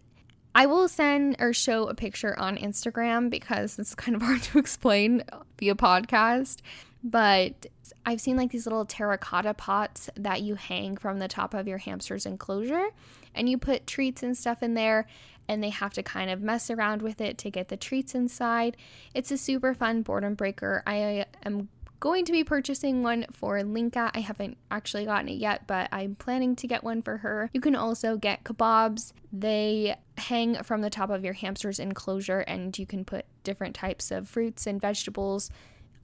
I 0.54 0.66
will 0.66 0.88
send 0.88 1.36
or 1.38 1.52
show 1.52 1.88
a 1.88 1.94
picture 1.94 2.38
on 2.38 2.56
Instagram 2.56 3.30
because 3.30 3.78
it's 3.78 3.94
kind 3.94 4.14
of 4.14 4.22
hard 4.26 4.42
to 4.42 4.58
explain 4.58 5.24
via 5.58 5.74
podcast. 5.74 6.58
But 7.04 7.66
I've 8.04 8.20
seen 8.20 8.36
like 8.36 8.50
these 8.50 8.66
little 8.66 8.84
terracotta 8.84 9.54
pots 9.54 10.10
that 10.16 10.42
you 10.42 10.54
hang 10.54 10.96
from 10.96 11.18
the 11.18 11.28
top 11.28 11.54
of 11.54 11.66
your 11.66 11.78
hamster's 11.78 12.26
enclosure, 12.26 12.88
and 13.34 13.48
you 13.48 13.58
put 13.58 13.86
treats 13.86 14.22
and 14.22 14.36
stuff 14.36 14.62
in 14.62 14.74
there, 14.74 15.06
and 15.48 15.62
they 15.62 15.70
have 15.70 15.92
to 15.94 16.02
kind 16.02 16.30
of 16.30 16.40
mess 16.40 16.70
around 16.70 17.02
with 17.02 17.20
it 17.20 17.38
to 17.38 17.50
get 17.50 17.68
the 17.68 17.76
treats 17.76 18.14
inside. 18.14 18.76
It's 19.14 19.30
a 19.30 19.38
super 19.38 19.74
fun 19.74 20.02
boredom 20.02 20.34
breaker. 20.34 20.82
I 20.86 21.20
uh, 21.20 21.24
am 21.44 21.68
going 22.02 22.24
to 22.24 22.32
be 22.32 22.42
purchasing 22.42 23.04
one 23.04 23.24
for 23.30 23.62
Linka. 23.62 24.10
I 24.12 24.18
haven't 24.18 24.58
actually 24.72 25.04
gotten 25.04 25.28
it 25.28 25.36
yet, 25.36 25.68
but 25.68 25.88
I'm 25.92 26.16
planning 26.16 26.56
to 26.56 26.66
get 26.66 26.82
one 26.82 27.00
for 27.00 27.18
her. 27.18 27.48
You 27.54 27.60
can 27.60 27.76
also 27.76 28.16
get 28.16 28.42
kebabs. 28.42 29.12
They 29.32 29.94
hang 30.18 30.60
from 30.64 30.80
the 30.80 30.90
top 30.90 31.10
of 31.10 31.24
your 31.24 31.34
hamster's 31.34 31.78
enclosure, 31.78 32.40
and 32.40 32.76
you 32.76 32.86
can 32.86 33.04
put 33.04 33.24
different 33.44 33.76
types 33.76 34.10
of 34.10 34.28
fruits 34.28 34.66
and 34.66 34.80
vegetables, 34.80 35.48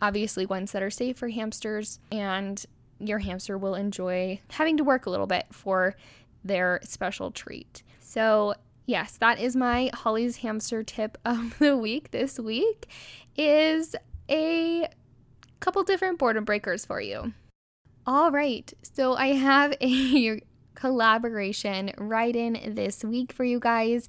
obviously, 0.01 0.47
ones 0.47 0.71
that 0.71 0.85
are 0.85 0.91
safe 0.91 1.19
for 1.19 1.31
hamsters. 1.31 1.99
And 2.13 2.65
your 3.01 3.19
hamster 3.19 3.59
will 3.59 3.75
enjoy 3.75 4.41
having 4.51 4.77
to 4.77 4.85
work 4.85 5.07
a 5.07 5.11
little 5.11 5.27
bit 5.27 5.47
for 5.51 5.97
their 6.45 6.79
special 6.85 7.33
treat. 7.33 7.83
So, 7.99 8.55
yes, 8.87 9.17
that 9.17 9.41
is 9.41 9.57
my 9.57 9.91
Holly's 9.93 10.37
hamster 10.37 10.85
tip 10.85 11.19
of 11.25 11.57
the 11.59 11.77
week 11.77 12.13
this 12.13 12.39
week 12.39 12.87
is 13.37 13.97
a 14.31 14.89
couple 15.61 15.83
different 15.83 16.19
boredom 16.19 16.45
breakers 16.45 16.85
for 16.85 17.01
you. 17.01 17.33
All 18.07 18.31
right, 18.31 18.73
so 18.83 19.15
I 19.15 19.35
have 19.35 19.75
a 19.81 20.41
collaboration 20.75 21.93
right 21.99 22.35
in 22.35 22.75
this 22.75 23.05
week 23.05 23.33
for 23.33 23.45
you 23.45 23.59
guys. 23.61 24.09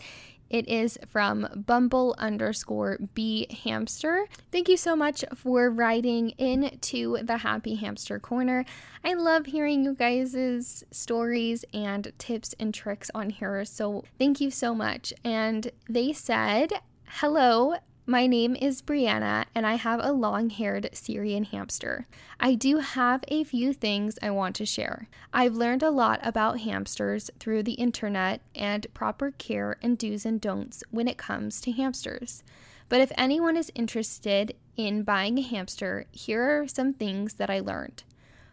It 0.50 0.68
is 0.68 0.98
from 1.08 1.64
Bumble 1.68 2.16
underscore 2.18 2.98
B 3.14 3.48
Hamster. 3.64 4.26
Thank 4.52 4.68
you 4.68 4.78
so 4.78 4.96
much 4.96 5.24
for 5.36 5.70
writing 5.70 6.32
into 6.40 7.20
the 7.22 7.38
Happy 7.38 7.76
Hamster 7.76 8.20
Corner. 8.20 8.66
I 9.04 9.14
love 9.14 9.46
hearing 9.48 9.84
you 9.84 9.94
guys' 9.94 10.84
stories 10.90 11.66
and 11.72 12.12
tips 12.18 12.56
and 12.60 12.74
tricks 12.74 13.12
on 13.14 13.30
here. 13.30 13.64
So 13.64 14.06
thank 14.18 14.42
you 14.42 14.50
so 14.50 14.74
much. 14.74 15.14
And 15.24 15.72
they 15.88 16.14
said, 16.14 16.74
Hello, 17.06 17.76
my 18.10 18.26
name 18.26 18.56
is 18.56 18.82
Brianna, 18.82 19.45
and 19.54 19.67
I 19.67 19.76
have 19.76 20.00
a 20.02 20.12
long 20.12 20.50
haired 20.50 20.89
Syrian 20.93 21.43
hamster. 21.43 22.08
I 22.39 22.56
do 22.56 22.80
have 22.80 23.24
a 23.28 23.43
few 23.43 23.72
things 23.72 24.17
I 24.19 24.32
want 24.32 24.56
to 24.56 24.65
share. 24.65 25.08
I've 25.32 25.54
learned 25.54 25.84
a 25.84 25.91
lot 25.91 26.19
about 26.24 26.62
hamsters 26.62 27.30
through 27.39 27.62
the 27.62 27.74
internet 27.74 28.41
and 28.56 28.91
proper 28.95 29.30
care 29.38 29.78
and 29.84 29.95
do's 29.95 30.26
and 30.26 30.41
don'ts 30.41 30.84
when 30.89 31.08
it 31.08 31.19
comes 31.19 31.62
to 31.62 31.72
hamsters. 31.72 32.43
But 32.89 33.00
if 33.00 33.12
anyone 33.15 33.56
is 33.56 33.72
interested 33.76 34.56
in 34.76 35.04
buying 35.04 35.38
a 35.38 35.43
hamster, 35.43 36.06
here 36.12 36.62
are 36.63 36.67
some 36.67 36.93
things 36.93 37.36
that 37.36 37.52
I 37.52 37.60
learned. 37.60 38.02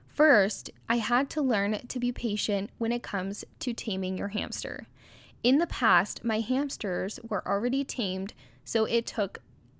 First, 0.07 0.69
I 0.87 0.99
had 0.99 1.31
to 1.31 1.41
learn 1.41 1.81
to 1.89 1.99
be 1.99 2.13
patient 2.13 2.69
when 2.77 2.93
it 2.93 3.03
comes 3.03 3.43
to 3.61 3.73
taming 3.73 4.19
your 4.19 4.29
hamster. 4.29 4.87
In 5.43 5.57
the 5.57 5.67
past, 5.67 6.25
my 6.25 6.41
hamsters 6.41 7.19
were 7.27 7.47
already 7.49 7.85
tamed, 7.85 8.35
so 8.65 8.85
it 8.85 9.07
took 9.07 9.39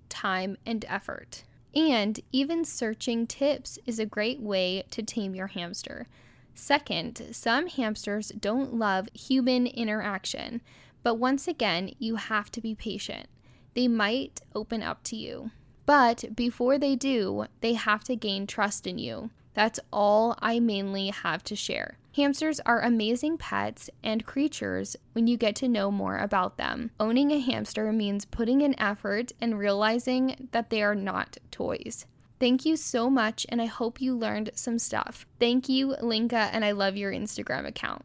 time, 0.09 0.57
and 0.65 0.85
effort. 0.89 1.45
And 1.75 2.21
even 2.33 2.65
searching 2.65 3.27
tips 3.27 3.79
is 3.87 3.99
a 3.99 4.07
great 4.07 4.41
way 4.41 4.85
to 4.91 5.03
tame 5.03 5.35
your 5.35 5.49
hamster. 5.49 6.07
Second, 6.55 7.29
some 7.33 7.67
hamsters 7.67 8.31
don't 8.31 8.75
love 8.75 9.09
human 9.13 9.67
interaction, 9.67 10.63
but 11.03 11.17
once 11.17 11.47
again, 11.47 11.93
you 11.99 12.17
have 12.17 12.51
to 12.53 12.63
be 12.63 12.75
patient. 12.75 13.29
They 13.75 13.89
might 13.89 14.41
open 14.55 14.83
up 14.83 15.03
to 15.05 15.17
you. 15.17 15.51
But 15.85 16.35
before 16.35 16.79
they 16.79 16.97
do, 16.97 17.47
they 17.61 17.75
have 17.75 18.03
to 18.05 18.17
gain 18.17 18.47
trust 18.47 18.87
in 18.87 18.99
you. 18.99 19.31
That's 19.57 19.81
all 19.91 20.37
I 20.41 20.61
mainly 20.61 21.09
have 21.09 21.43
to 21.45 21.57
share. 21.57 21.97
Hamsters 22.15 22.61
are 22.67 22.83
amazing 22.83 23.39
pets 23.39 23.89
and 24.05 24.27
creatures 24.27 24.97
when 25.15 25.27
you 25.27 25.39
get 25.39 25.57
to 25.57 25.69
know 25.69 25.91
more 25.91 26.19
about 26.19 26.59
them. 26.59 26.91
Owning 27.01 27.33
a 27.33 27.41
hamster 27.41 27.91
means 27.91 28.27
putting 28.27 28.61
in 28.61 28.79
effort 28.79 29.33
and 29.41 29.59
realizing 29.59 30.49
that 30.53 30.69
they 30.69 30.83
are 30.83 30.95
not 30.95 31.39
toys. 31.51 32.05
Thank 32.39 32.67
you 32.67 32.77
so 32.77 33.09
much, 33.09 33.47
and 33.49 33.63
I 33.63 33.65
hope 33.65 33.99
you 33.99 34.15
learned 34.15 34.51
some 34.55 34.79
stuff. 34.79 35.25
Thank 35.41 35.71
you, 35.71 35.97
Linka, 36.03 36.51
and 36.53 36.63
I 36.63 36.73
love 36.73 36.95
your 36.95 37.11
Instagram 37.11 37.67
account. 37.67 38.05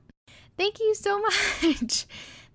Thank 0.56 0.80
you 0.80 0.96
so 0.96 1.20
much. 1.62 2.06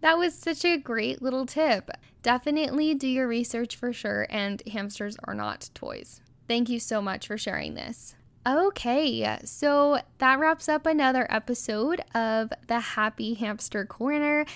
that 0.00 0.16
was 0.16 0.34
such 0.34 0.64
a 0.64 0.78
great 0.78 1.20
little 1.20 1.44
tip. 1.44 1.90
Definitely 2.22 2.94
do 2.94 3.06
your 3.06 3.28
research 3.28 3.76
for 3.76 3.92
sure, 3.92 4.26
and 4.30 4.62
hamsters 4.66 5.18
are 5.24 5.34
not 5.34 5.68
toys. 5.74 6.22
Thank 6.48 6.70
you 6.70 6.78
so 6.80 7.02
much 7.02 7.26
for 7.26 7.36
sharing 7.36 7.74
this. 7.74 8.15
Okay, 8.46 9.38
so 9.44 9.98
that 10.18 10.38
wraps 10.38 10.68
up 10.68 10.86
another 10.86 11.26
episode 11.30 12.00
of 12.14 12.52
the 12.68 12.78
Happy 12.78 13.34
Hamster 13.34 13.84
Corner. 13.84 14.46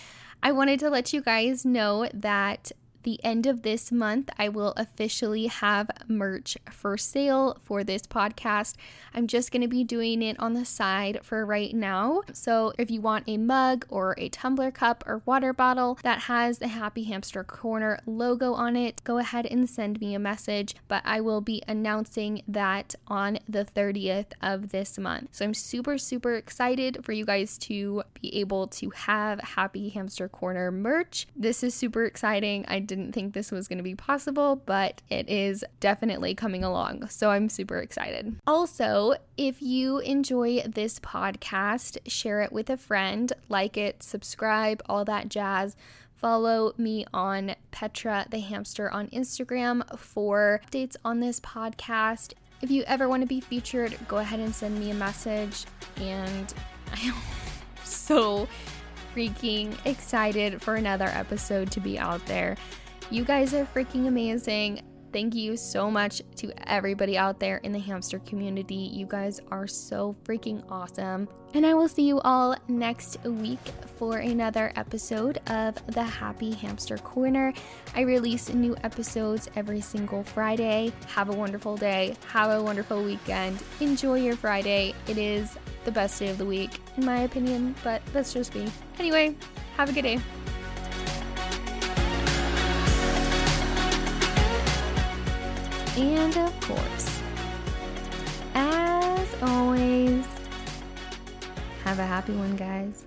I 0.45 0.53
wanted 0.53 0.79
to 0.81 0.91
let 0.91 1.13
you 1.13 1.21
guys 1.21 1.65
know 1.65 2.09
that 2.15 2.71
the 3.03 3.23
end 3.25 3.47
of 3.47 3.63
this 3.63 3.91
month, 3.93 4.31
I 4.39 4.49
will 4.49 4.73
officially 4.77 5.47
have 5.47 5.91
merch 6.09 6.57
for 6.71 6.97
sale 6.97 7.59
for 7.63 7.85
this 7.85 8.03
podcast. 8.03 8.75
I'm 9.15 9.27
just 9.27 9.53
going 9.53 9.63
to 9.63 9.69
be 9.69 9.85
doing 9.85 10.23
it 10.23 10.39
on 10.39 10.55
the 10.55 10.65
side 10.65 11.21
for 11.23 11.45
right 11.45 11.75
now. 11.75 12.23
So, 12.33 12.73
if 12.79 12.91
you 12.91 13.01
want 13.01 13.25
a 13.27 13.37
mug 13.37 13.87
or 13.89 14.15
a 14.19 14.29
tumbler 14.29 14.71
cup 14.71 15.05
or 15.07 15.23
water 15.25 15.53
bottle 15.53 15.99
that 16.03 16.23
has 16.23 16.59
the 16.59 16.69
Happy 16.69 17.05
Hamster 17.05 17.45
Corner 17.45 18.01
logo 18.07 18.53
on 18.53 18.77
it, 18.77 19.03
go 19.05 19.19
ahead 19.19 19.47
and 19.47 19.69
send 19.69 20.01
me 20.01 20.15
a 20.15 20.19
message. 20.19 20.75
But 20.89 21.03
I 21.05 21.21
will 21.21 21.41
be 21.41 21.63
announcing 21.67 22.43
that 22.49 22.95
on 23.07 23.39
the 23.49 23.65
30th 23.65 24.33
of 24.43 24.71
this 24.71 24.99
month. 24.99 25.31
So, 25.33 25.45
I'm 25.45 25.55
super, 25.55 25.99
super 25.99 26.35
excited 26.35 27.05
for 27.05 27.13
you 27.13 27.25
guys 27.25 27.59
to 27.59 28.03
be 28.21 28.35
able 28.37 28.67
to 28.69 28.91
have 28.91 29.41
Happy 29.41 29.89
Hamster 29.89 30.29
Corner 30.29 30.71
merch. 30.71 31.27
This 31.37 31.63
is 31.63 31.75
super 31.75 32.05
exciting. 32.05 32.65
I 32.69 32.81
didn't 32.91 33.13
think 33.13 33.33
this 33.33 33.53
was 33.53 33.69
going 33.69 33.79
to 33.79 33.85
be 33.85 33.95
possible, 33.95 34.57
but 34.57 35.01
it 35.09 35.29
is 35.29 35.65
definitely 35.79 36.35
coming 36.35 36.65
along. 36.65 37.09
So 37.09 37.31
I'm 37.31 37.49
super 37.49 37.79
excited. 37.79 38.35
Also, 38.49 39.15
if 39.37 39.63
you 39.63 40.01
enjoy 40.01 40.63
this 40.67 40.99
podcast, 40.99 41.99
share 42.07 42.41
it 42.41 42.51
with 42.51 42.69
a 42.69 42.77
friend, 42.77 43.33
like 43.49 43.77
it, 43.77 44.03
subscribe, 44.03 44.83
all 44.89 45.05
that 45.05 45.29
jazz. 45.29 45.77
Follow 46.17 46.75
me 46.77 47.07
on 47.15 47.55
Petra 47.71 48.27
the 48.29 48.41
Hamster 48.41 48.91
on 48.91 49.07
Instagram 49.09 49.97
for 49.97 50.61
updates 50.67 50.97
on 51.05 51.21
this 51.21 51.39
podcast. 51.39 52.33
If 52.61 52.73
you 52.73 52.83
ever 52.89 53.09
want 53.09 53.23
to 53.23 53.29
be 53.29 53.41
featured, 53.41 53.97
go 54.09 54.19
ahead 54.19 54.41
and 54.41 54.53
send 54.53 54.79
me 54.81 54.91
a 54.91 54.95
message. 54.95 55.65
And 55.97 56.53
I 56.93 57.01
am 57.03 57.15
so 57.85 58.49
freaking 59.15 59.75
excited 59.87 60.63
for 60.63 60.77
another 60.77 61.07
episode 61.07 61.71
to 61.73 61.81
be 61.81 61.99
out 61.99 62.25
there. 62.27 62.57
You 63.11 63.25
guys 63.25 63.55
are 63.55 63.65
freaking 63.67 64.07
amazing. 64.07 64.83
Thank 65.13 65.35
you 65.35 65.57
so 65.57 65.91
much 65.91 66.23
to 66.37 66.53
everybody 66.71 67.19
out 67.19 67.41
there 67.41 67.57
in 67.59 67.73
the 67.73 67.79
hamster 67.79 68.21
community. 68.21 68.75
You 68.75 69.07
guys 69.07 69.41
are 69.51 69.67
so 69.67 70.15
freaking 70.25 70.63
awesome. 70.71 71.29
And 71.53 71.67
I 71.67 71.75
will 71.75 71.89
see 71.89 72.03
you 72.03 72.21
all 72.21 72.57
next 72.69 73.23
week 73.25 73.59
for 73.97 74.19
another 74.19 74.73
episode 74.77 75.39
of 75.49 75.75
the 75.89 76.05
Happy 76.05 76.53
Hamster 76.53 76.97
Corner. 76.99 77.53
I 77.97 78.03
release 78.03 78.49
new 78.51 78.77
episodes 78.85 79.49
every 79.57 79.81
single 79.81 80.23
Friday. 80.23 80.93
Have 81.09 81.29
a 81.29 81.35
wonderful 81.35 81.77
day. 81.77 82.17
Have 82.29 82.51
a 82.51 82.63
wonderful 82.63 83.03
weekend. 83.03 83.61
Enjoy 83.81 84.15
your 84.15 84.37
Friday. 84.37 84.95
It 85.09 85.19
is 85.19 85.57
the 85.85 85.91
best 85.91 86.21
day 86.21 86.29
of 86.29 86.39
the 86.39 86.47
week, 86.47 86.79
in 86.97 87.05
my 87.05 87.23
opinion, 87.23 87.75
but 87.83 88.01
that's 88.13 88.33
just 88.33 88.55
me. 88.55 88.69
Anyway, 89.01 89.35
have 89.77 89.89
a 89.89 89.93
good 89.93 90.03
day. 90.03 90.21
And 96.01 96.35
of 96.39 96.61
course, 96.63 97.21
as 98.55 99.43
always, 99.43 100.25
have 101.85 101.99
a 101.99 102.07
happy 102.07 102.33
one, 102.33 102.57
guys. 102.57 103.05